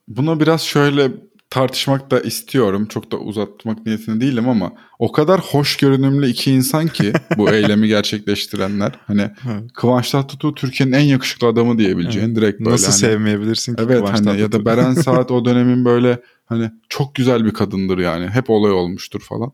buna 0.07 0.39
biraz 0.39 0.61
şöyle 0.61 1.11
tartışmak 1.55 2.11
da 2.11 2.19
istiyorum. 2.19 2.85
Çok 2.85 3.11
da 3.11 3.17
uzatmak 3.17 3.85
niyetinde 3.85 4.25
değilim 4.25 4.49
ama 4.49 4.73
o 4.99 5.11
kadar 5.11 5.39
hoş 5.39 5.77
görünümlü 5.77 6.27
iki 6.27 6.51
insan 6.51 6.87
ki 6.87 7.13
bu 7.37 7.49
eylemi 7.53 7.87
gerçekleştirenler. 7.87 8.99
Hani 9.07 9.31
Kıvanç 9.73 10.11
Tatlıtuğ 10.11 10.55
Türkiye'nin 10.55 10.93
en 10.93 11.03
yakışıklı 11.03 11.47
adamı 11.47 11.77
diyebileceğin 11.77 12.27
evet. 12.27 12.35
direkt 12.35 12.59
böyle. 12.59 12.71
Nasıl 12.71 12.85
hani, 12.85 12.95
sevmeyebilirsin 12.95 13.75
ki 13.75 13.83
Evet 13.85 13.97
Kıvanç 13.97 14.25
hani 14.25 14.41
ya 14.41 14.51
da 14.51 14.65
Beren 14.65 14.93
Saat 14.93 15.31
o 15.31 15.45
dönemin 15.45 15.85
böyle 15.85 16.21
hani 16.45 16.71
çok 16.89 17.15
güzel 17.15 17.45
bir 17.45 17.51
kadındır 17.51 17.97
yani. 17.97 18.29
Hep 18.29 18.49
olay 18.49 18.71
olmuştur 18.71 19.21
falan. 19.21 19.51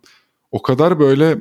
O 0.52 0.62
kadar 0.62 1.00
böyle 1.00 1.38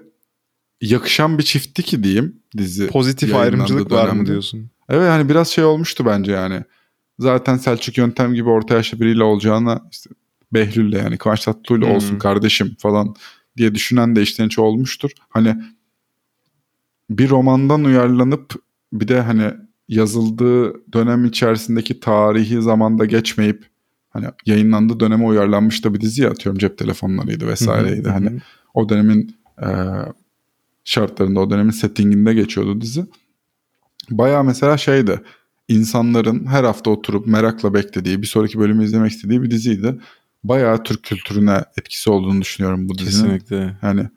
yakışan 0.80 1.38
bir 1.38 1.42
çiftti 1.42 1.82
ki 1.82 2.04
diyeyim 2.04 2.36
dizi. 2.56 2.86
Pozitif 2.86 3.34
ayrımcılık 3.34 3.90
dönemde. 3.90 4.08
var 4.08 4.12
mı 4.12 4.26
diyorsun? 4.26 4.70
Evet 4.88 5.08
hani 5.08 5.28
biraz 5.28 5.48
şey 5.48 5.64
olmuştu 5.64 6.06
bence 6.06 6.32
yani. 6.32 6.62
Zaten 7.18 7.56
Selçuk 7.56 7.98
Yöntem 7.98 8.34
gibi 8.34 8.48
orta 8.48 8.74
yaşlı 8.74 9.00
biriyle 9.00 9.22
olacağına 9.22 9.88
işte 9.92 10.10
Behlül'le 10.52 10.96
yani 10.96 11.18
Kıvanç 11.18 11.44
Tatlıtuğ'yla 11.44 11.86
hmm. 11.86 11.94
olsun 11.94 12.18
kardeşim 12.18 12.76
falan 12.78 13.14
diye 13.56 13.74
düşünen 13.74 14.16
de 14.16 14.22
içten 14.22 14.46
içe 14.46 14.60
olmuştur. 14.60 15.10
Hani 15.28 15.56
bir 17.10 17.30
romandan 17.30 17.84
uyarlanıp 17.84 18.54
bir 18.92 19.08
de 19.08 19.20
hani 19.20 19.52
yazıldığı 19.88 20.92
dönem 20.92 21.24
içerisindeki 21.24 22.00
tarihi 22.00 22.62
zamanda 22.62 23.04
geçmeyip 23.04 23.66
hani 24.10 24.26
yayınlandığı 24.46 25.00
döneme 25.00 25.24
uyarlanmış 25.24 25.84
da 25.84 25.94
bir 25.94 26.00
dizi 26.00 26.22
ya 26.22 26.30
atıyorum 26.30 26.58
cep 26.58 26.78
telefonlarıydı 26.78 27.46
vesaireydi. 27.46 28.08
hani 28.08 28.40
o 28.74 28.88
dönemin 28.88 29.36
e, 29.62 29.68
şartlarında 30.84 31.40
o 31.40 31.50
dönemin 31.50 31.70
settinginde 31.70 32.34
geçiyordu 32.34 32.80
dizi. 32.80 33.04
Baya 34.10 34.42
mesela 34.42 34.78
şeydi 34.78 35.20
insanların 35.70 36.46
her 36.46 36.64
hafta 36.64 36.90
oturup 36.90 37.26
merakla 37.26 37.74
beklediği 37.74 38.22
bir 38.22 38.26
sonraki 38.26 38.58
bölümü 38.58 38.84
izlemek 38.84 39.12
istediği 39.12 39.42
bir 39.42 39.50
diziydi. 39.50 40.00
Bayağı 40.44 40.82
Türk 40.82 41.02
kültürüne 41.02 41.64
etkisi 41.78 42.10
olduğunu 42.10 42.40
düşünüyorum 42.40 42.88
bu 42.88 42.98
dizinin. 42.98 43.38
Kesinlikle. 43.38 43.76
Yani 43.82 44.08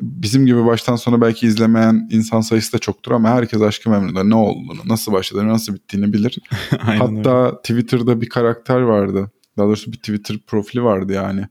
bizim 0.00 0.46
gibi 0.46 0.66
baştan 0.66 0.96
sona 0.96 1.20
belki 1.20 1.46
izlemeyen 1.46 2.08
insan 2.10 2.40
sayısı 2.40 2.72
da 2.72 2.78
çoktur 2.78 3.12
ama 3.12 3.28
herkes 3.28 3.62
Aşkı 3.62 3.90
Memnu'da 3.90 4.24
ne 4.24 4.34
olduğunu, 4.34 4.80
nasıl 4.84 5.12
başladığını, 5.12 5.48
nasıl 5.48 5.74
bittiğini 5.74 6.12
bilir. 6.12 6.38
Hatta 6.80 7.46
öyle. 7.46 7.56
Twitter'da 7.56 8.20
bir 8.20 8.28
karakter 8.28 8.80
vardı. 8.80 9.30
Daha 9.58 9.66
doğrusu 9.66 9.92
bir 9.92 9.96
Twitter 9.96 10.38
profili 10.46 10.82
vardı 10.82 11.12
yani. 11.12 11.48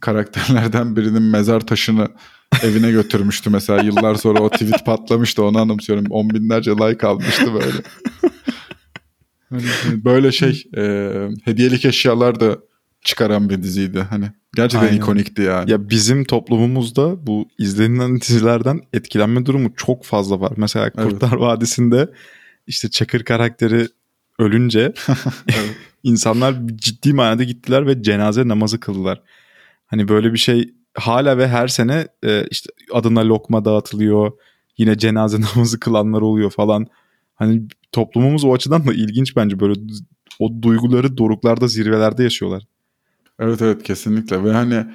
Karakterlerden 0.00 0.96
birinin 0.96 1.22
mezar 1.22 1.60
taşını 1.60 2.08
evine 2.62 2.90
götürmüştü 2.90 3.50
mesela. 3.50 3.82
Yıllar 3.82 4.14
sonra 4.14 4.40
o 4.40 4.50
tweet 4.50 4.86
patlamıştı 4.86 5.44
onu 5.44 5.58
anımsıyorum. 5.58 6.06
On 6.10 6.30
binlerce 6.30 6.70
like 6.70 7.06
almıştı 7.06 7.54
böyle. 7.54 7.82
Böyle 10.04 10.32
şey 10.32 10.64
e, 10.76 10.82
hediyelik 11.44 11.84
eşyalar 11.84 12.40
da 12.40 12.58
çıkaran 13.02 13.50
bir 13.50 13.62
diziydi. 13.62 14.00
Hani 14.00 14.30
gerçekten 14.54 14.86
Aynen. 14.86 14.96
ikonikti 14.96 15.42
yani. 15.42 15.70
Ya 15.70 15.90
bizim 15.90 16.24
toplumumuzda 16.24 17.26
bu 17.26 17.48
izlenilen 17.58 18.20
dizilerden 18.20 18.80
etkilenme 18.92 19.46
durumu 19.46 19.74
çok 19.76 20.04
fazla 20.04 20.40
var. 20.40 20.52
Mesela 20.56 20.90
Kurtlar 20.90 21.28
evet. 21.28 21.40
Vadisi'nde 21.40 22.08
işte 22.66 22.90
Çakır 22.90 23.24
karakteri 23.24 23.88
ölünce 24.38 24.92
insanlar 26.02 26.54
ciddi 26.74 27.12
manada 27.12 27.44
gittiler 27.44 27.86
ve 27.86 28.02
cenaze 28.02 28.48
namazı 28.48 28.80
kıldılar. 28.80 29.22
Hani 29.86 30.08
böyle 30.08 30.32
bir 30.32 30.38
şey 30.38 30.74
hala 30.94 31.38
ve 31.38 31.48
her 31.48 31.68
sene 31.68 32.08
e, 32.24 32.46
işte 32.50 32.70
adına 32.92 33.28
lokma 33.28 33.64
dağıtılıyor. 33.64 34.32
Yine 34.78 34.98
cenaze 34.98 35.40
namazı 35.54 35.80
kılanlar 35.80 36.20
oluyor 36.20 36.50
falan. 36.50 36.86
Hani 37.34 37.62
toplumumuz 37.92 38.44
o 38.44 38.54
açıdan 38.54 38.86
da 38.86 38.92
ilginç 38.92 39.36
bence 39.36 39.60
böyle 39.60 39.80
o 40.38 40.62
duyguları 40.62 41.16
doruklarda 41.16 41.68
zirvelerde 41.68 42.22
yaşıyorlar. 42.22 42.66
Evet 43.40 43.62
evet 43.62 43.82
kesinlikle 43.82 44.44
ve 44.44 44.52
hani 44.52 44.86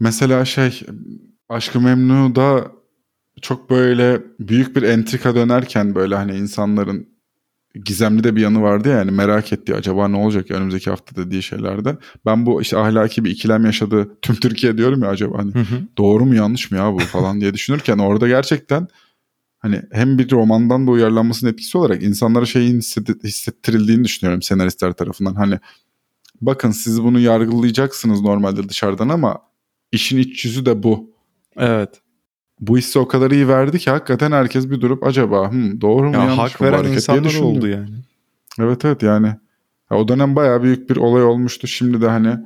mesela 0.00 0.44
şey 0.44 0.82
Aşkı 1.48 1.80
Memnu'da 1.80 2.72
çok 3.42 3.70
böyle 3.70 4.22
büyük 4.40 4.76
bir 4.76 4.82
entrika 4.82 5.34
dönerken 5.34 5.94
böyle 5.94 6.14
hani 6.14 6.36
insanların 6.36 7.08
gizemli 7.84 8.24
de 8.24 8.36
bir 8.36 8.40
yanı 8.40 8.62
vardı 8.62 8.88
ya 8.88 8.96
yani 8.96 9.10
merak 9.10 9.52
etti 9.52 9.74
acaba 9.74 10.08
ne 10.08 10.16
olacak 10.16 10.50
önümüzdeki 10.50 10.90
hafta 10.90 11.16
dediği 11.16 11.42
şeylerde. 11.42 11.96
Ben 12.26 12.46
bu 12.46 12.62
işte 12.62 12.78
ahlaki 12.78 13.24
bir 13.24 13.30
ikilem 13.30 13.64
yaşadı 13.64 14.08
tüm 14.22 14.36
Türkiye 14.36 14.78
diyorum 14.78 15.02
ya 15.02 15.08
acaba 15.08 15.38
hani 15.38 15.54
hı 15.54 15.58
hı. 15.58 15.82
doğru 15.98 16.26
mu 16.26 16.34
yanlış 16.34 16.70
mı 16.70 16.78
ya 16.78 16.92
bu 16.92 16.98
falan 16.98 17.40
diye 17.40 17.54
düşünürken 17.54 17.98
orada 17.98 18.28
gerçekten 18.28 18.88
hani 19.58 19.82
hem 19.92 20.18
bir 20.18 20.30
romandan 20.30 20.86
da 20.86 20.90
uyarlanmasının 20.90 21.52
etkisi 21.52 21.78
olarak 21.78 22.02
insanlara 22.02 22.46
şeyin 22.46 22.80
hissettirildiğini 23.24 24.04
düşünüyorum 24.04 24.42
senaristler 24.42 24.92
tarafından. 24.92 25.34
Hani 25.34 25.58
bakın 26.46 26.70
siz 26.70 27.02
bunu 27.02 27.20
yargılayacaksınız 27.20 28.20
normalde 28.20 28.68
dışarıdan 28.68 29.08
ama 29.08 29.38
işin 29.92 30.18
iç 30.18 30.44
yüzü 30.44 30.66
de 30.66 30.82
bu. 30.82 31.10
Evet. 31.56 32.00
Bu 32.60 32.78
hissi 32.78 32.98
o 32.98 33.08
kadar 33.08 33.30
iyi 33.30 33.48
verdi 33.48 33.78
ki 33.78 33.90
hakikaten 33.90 34.32
herkes 34.32 34.70
bir 34.70 34.80
durup 34.80 35.06
acaba 35.06 35.50
hmm, 35.50 35.80
doğru 35.80 36.08
mu 36.08 36.14
ya 36.14 36.20
yanlış 36.20 36.38
hak 36.38 36.60
mı 36.60 36.66
veren 36.66 36.92
insanlar 36.92 37.34
oldu 37.34 37.68
yani. 37.68 37.96
Evet 38.58 38.84
evet 38.84 39.02
yani. 39.02 39.26
Ya 39.90 39.96
o 39.96 40.08
dönem 40.08 40.36
bayağı 40.36 40.62
büyük 40.62 40.90
bir 40.90 40.96
olay 40.96 41.24
olmuştu. 41.24 41.66
Şimdi 41.66 42.00
de 42.00 42.08
hani 42.08 42.38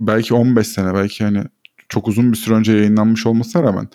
belki 0.00 0.34
15 0.34 0.66
sene 0.66 0.94
belki 0.94 1.24
hani 1.24 1.44
çok 1.88 2.08
uzun 2.08 2.32
bir 2.32 2.36
süre 2.36 2.54
önce 2.54 2.72
yayınlanmış 2.72 3.26
olmasına 3.26 3.62
rağmen 3.62 3.88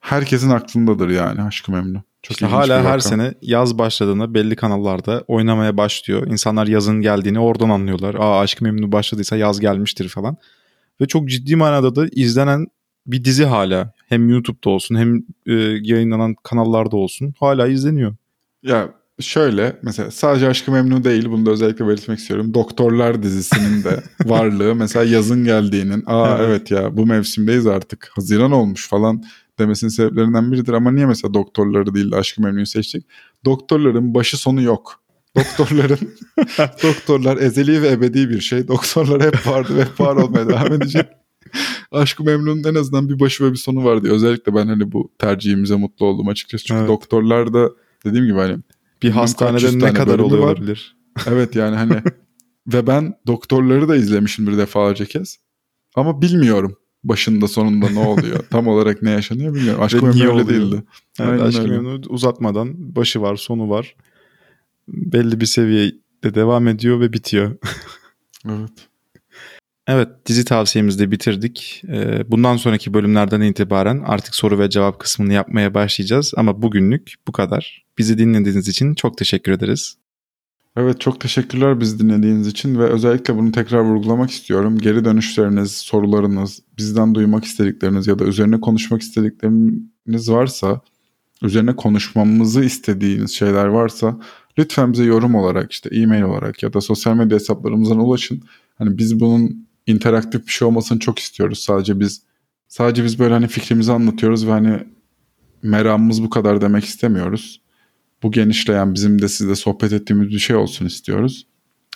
herkesin 0.00 0.50
aklındadır 0.50 1.08
yani 1.08 1.42
Aşkı 1.42 1.72
Memnu. 1.72 2.02
Çok 2.22 2.32
işte 2.32 2.46
hala 2.46 2.84
her 2.84 2.98
sene 2.98 3.34
yaz 3.42 3.78
başladığında 3.78 4.34
belli 4.34 4.56
kanallarda 4.56 5.24
oynamaya 5.28 5.76
başlıyor. 5.76 6.26
İnsanlar 6.26 6.66
yazın 6.66 7.00
geldiğini 7.00 7.40
oradan 7.40 7.68
anlıyorlar. 7.68 8.14
Aa 8.14 8.40
Aşkı 8.40 8.64
Memnu 8.64 8.92
başladıysa 8.92 9.36
yaz 9.36 9.60
gelmiştir 9.60 10.08
falan. 10.08 10.36
Ve 11.00 11.06
çok 11.06 11.28
ciddi 11.28 11.56
manada 11.56 11.96
da 11.96 12.06
izlenen 12.12 12.66
bir 13.06 13.24
dizi 13.24 13.44
hala. 13.44 13.92
Hem 14.08 14.28
YouTube'da 14.28 14.70
olsun 14.70 14.94
hem 14.94 15.16
e, 15.46 15.52
yayınlanan 15.82 16.34
kanallarda 16.42 16.96
olsun 16.96 17.34
hala 17.40 17.68
izleniyor. 17.68 18.14
Ya 18.62 18.88
şöyle 19.20 19.76
mesela 19.82 20.10
sadece 20.10 20.48
Aşkı 20.48 20.72
Memnu 20.72 21.04
değil 21.04 21.26
bunu 21.30 21.46
da 21.46 21.50
özellikle 21.50 21.88
belirtmek 21.88 22.18
istiyorum. 22.18 22.54
Doktorlar 22.54 23.22
dizisinin 23.22 23.84
de 23.84 24.02
varlığı 24.24 24.74
mesela 24.74 25.04
yazın 25.04 25.44
geldiğinin 25.44 26.02
aa 26.06 26.28
evet. 26.28 26.48
evet 26.48 26.70
ya 26.70 26.96
bu 26.96 27.06
mevsimdeyiz 27.06 27.66
artık 27.66 28.10
Haziran 28.14 28.52
olmuş 28.52 28.88
falan 28.88 29.22
demesinin 29.58 29.90
sebeplerinden 29.90 30.52
biridir. 30.52 30.72
Ama 30.72 30.90
niye 30.90 31.06
mesela 31.06 31.34
doktorları 31.34 31.94
değil 31.94 32.10
de 32.10 32.16
Aşkı 32.16 32.42
Memnu'yu 32.42 32.66
seçtik? 32.66 33.06
Doktorların 33.44 34.14
başı 34.14 34.36
sonu 34.36 34.62
yok. 34.62 35.02
Doktorların 35.36 35.98
doktorlar 36.82 37.36
ezeli 37.36 37.82
ve 37.82 37.88
ebedi 37.88 38.30
bir 38.30 38.40
şey. 38.40 38.68
Doktorlar 38.68 39.22
hep 39.22 39.46
vardı 39.46 39.76
ve 39.76 39.84
hep 39.84 40.00
var 40.00 40.16
olmaya 40.16 40.48
devam 40.48 40.72
edecek. 40.72 41.06
Aşkı 41.92 42.24
Memnun'un 42.24 42.64
en 42.64 42.74
azından 42.74 43.08
bir 43.08 43.20
başı 43.20 43.44
ve 43.44 43.52
bir 43.52 43.56
sonu 43.56 43.84
vardı. 43.84 44.08
Özellikle 44.12 44.54
ben 44.54 44.66
hani 44.66 44.92
bu 44.92 45.12
tercihimize 45.18 45.76
mutlu 45.76 46.06
oldum 46.06 46.28
açıkçası. 46.28 46.64
Çünkü 46.64 46.78
evet. 46.78 46.88
doktorlar 46.88 47.52
da 47.52 47.70
dediğim 48.04 48.26
gibi 48.26 48.38
hani 48.38 48.58
bir 49.02 49.10
hastanede 49.10 49.86
ne 49.86 49.92
kadar 49.92 50.18
oluyor 50.18 50.42
olabilir. 50.42 50.96
Evet 51.26 51.56
yani 51.56 51.76
hani 51.76 52.02
ve 52.66 52.86
ben 52.86 53.14
doktorları 53.26 53.88
da 53.88 53.96
izlemişimdir 53.96 54.58
defalarca 54.58 55.04
kez. 55.04 55.36
Ama 55.94 56.22
bilmiyorum 56.22 56.76
başında 57.08 57.48
sonunda 57.48 57.90
ne 57.90 57.98
oluyor. 57.98 58.38
Tam 58.50 58.66
olarak 58.66 59.02
ne 59.02 59.10
yaşanıyor 59.10 59.54
bilmiyorum. 59.54 59.82
Aşk 59.82 60.02
Memnu 60.02 60.32
öyle 60.32 60.48
değildi. 60.48 60.82
Evet, 61.20 61.42
Aşk 61.42 61.62
Memnu 61.62 62.00
uzatmadan 62.08 62.96
başı 62.96 63.22
var 63.22 63.36
sonu 63.36 63.70
var. 63.70 63.96
Belli 64.88 65.40
bir 65.40 65.46
seviyede 65.46 66.34
devam 66.34 66.68
ediyor 66.68 67.00
ve 67.00 67.12
bitiyor. 67.12 67.56
evet. 68.48 68.88
Evet 69.90 70.08
dizi 70.26 70.44
tavsiyemizi 70.44 70.98
de 70.98 71.10
bitirdik. 71.10 71.82
Ee, 71.88 72.30
bundan 72.30 72.56
sonraki 72.56 72.94
bölümlerden 72.94 73.40
itibaren 73.40 74.02
artık 74.06 74.34
soru 74.34 74.58
ve 74.58 74.70
cevap 74.70 74.98
kısmını 74.98 75.32
yapmaya 75.32 75.74
başlayacağız. 75.74 76.32
Ama 76.36 76.62
bugünlük 76.62 77.14
bu 77.28 77.32
kadar. 77.32 77.84
Bizi 77.98 78.18
dinlediğiniz 78.18 78.68
için 78.68 78.94
çok 78.94 79.18
teşekkür 79.18 79.52
ederiz. 79.52 79.96
Evet 80.80 81.00
çok 81.00 81.20
teşekkürler 81.20 81.80
bizi 81.80 81.98
dinlediğiniz 81.98 82.46
için 82.46 82.78
ve 82.78 82.84
özellikle 82.84 83.36
bunu 83.36 83.52
tekrar 83.52 83.80
vurgulamak 83.80 84.30
istiyorum. 84.30 84.78
Geri 84.78 85.04
dönüşleriniz, 85.04 85.72
sorularınız, 85.72 86.62
bizden 86.78 87.14
duymak 87.14 87.44
istedikleriniz 87.44 88.06
ya 88.06 88.18
da 88.18 88.24
üzerine 88.24 88.60
konuşmak 88.60 89.02
istedikleriniz 89.02 90.30
varsa 90.30 90.80
üzerine 91.42 91.76
konuşmamızı 91.76 92.64
istediğiniz 92.64 93.30
şeyler 93.30 93.66
varsa 93.66 94.20
lütfen 94.58 94.92
bize 94.92 95.04
yorum 95.04 95.34
olarak 95.34 95.72
işte 95.72 95.88
e-mail 95.92 96.22
olarak 96.22 96.62
ya 96.62 96.72
da 96.72 96.80
sosyal 96.80 97.14
medya 97.14 97.38
hesaplarımızdan 97.38 97.98
ulaşın. 97.98 98.42
Hani 98.74 98.98
biz 98.98 99.20
bunun 99.20 99.68
interaktif 99.86 100.46
bir 100.46 100.52
şey 100.52 100.68
olmasını 100.68 100.98
çok 100.98 101.18
istiyoruz. 101.18 101.58
Sadece 101.58 102.00
biz 102.00 102.22
sadece 102.68 103.04
biz 103.04 103.18
böyle 103.18 103.34
hani 103.34 103.48
fikrimizi 103.48 103.92
anlatıyoruz 103.92 104.46
ve 104.46 104.50
hani 104.50 104.78
meramımız 105.62 106.22
bu 106.22 106.30
kadar 106.30 106.60
demek 106.60 106.84
istemiyoruz. 106.84 107.60
Bu 108.22 108.30
genişleyen 108.32 108.94
bizim 108.94 109.22
de 109.22 109.28
sizle 109.28 109.54
sohbet 109.54 109.92
ettiğimiz 109.92 110.28
bir 110.28 110.38
şey 110.38 110.56
olsun 110.56 110.86
istiyoruz. 110.86 111.46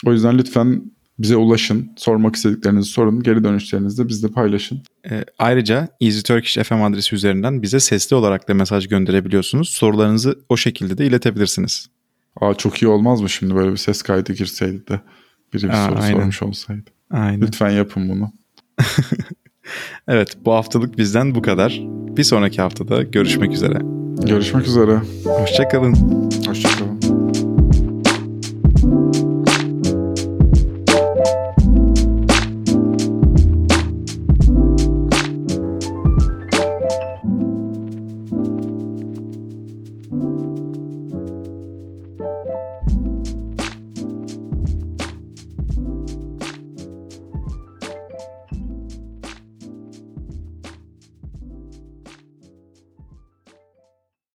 O 0.06 0.12
yüzden 0.12 0.38
lütfen 0.38 0.82
bize 1.18 1.36
ulaşın. 1.36 1.92
Sormak 1.96 2.36
istediklerinizi 2.36 2.90
sorun. 2.90 3.22
Geri 3.22 3.44
dönüşlerinizi 3.44 4.04
de 4.04 4.08
bizle 4.08 4.28
paylaşın. 4.28 4.82
E, 5.10 5.24
ayrıca 5.38 5.88
Easy 6.00 6.20
Turkish 6.20 6.58
FM 6.68 6.82
adresi 6.82 7.14
üzerinden 7.14 7.62
bize 7.62 7.80
sesli 7.80 8.16
olarak 8.16 8.48
da 8.48 8.54
mesaj 8.54 8.88
gönderebiliyorsunuz. 8.88 9.68
Sorularınızı 9.68 10.38
o 10.48 10.56
şekilde 10.56 10.98
de 10.98 11.06
iletebilirsiniz. 11.06 11.88
Aa 12.40 12.54
çok 12.54 12.82
iyi 12.82 12.88
olmaz 12.88 13.20
mı 13.20 13.30
şimdi 13.30 13.54
böyle 13.54 13.72
bir 13.72 13.76
ses 13.76 14.02
kaydı 14.02 14.32
girseydi 14.32 14.86
de 14.88 15.00
biri 15.54 15.62
bir 15.62 15.68
Aa, 15.68 15.88
soru 15.88 15.98
aynen. 15.98 16.16
sormuş 16.16 16.42
olsaydı. 16.42 16.90
Aynen. 17.10 17.40
Lütfen 17.40 17.70
yapın 17.70 18.08
bunu. 18.08 18.32
evet 20.08 20.36
bu 20.44 20.52
haftalık 20.52 20.98
bizden 20.98 21.34
bu 21.34 21.42
kadar. 21.42 21.80
Bir 22.16 22.24
sonraki 22.24 22.62
haftada 22.62 23.02
görüşmek 23.02 23.52
üzere. 23.52 24.01
Görüşmek 24.20 24.66
üzere. 24.66 25.00
Hoşçakalın. 25.24 25.94
Hoşçakalın. 26.46 27.11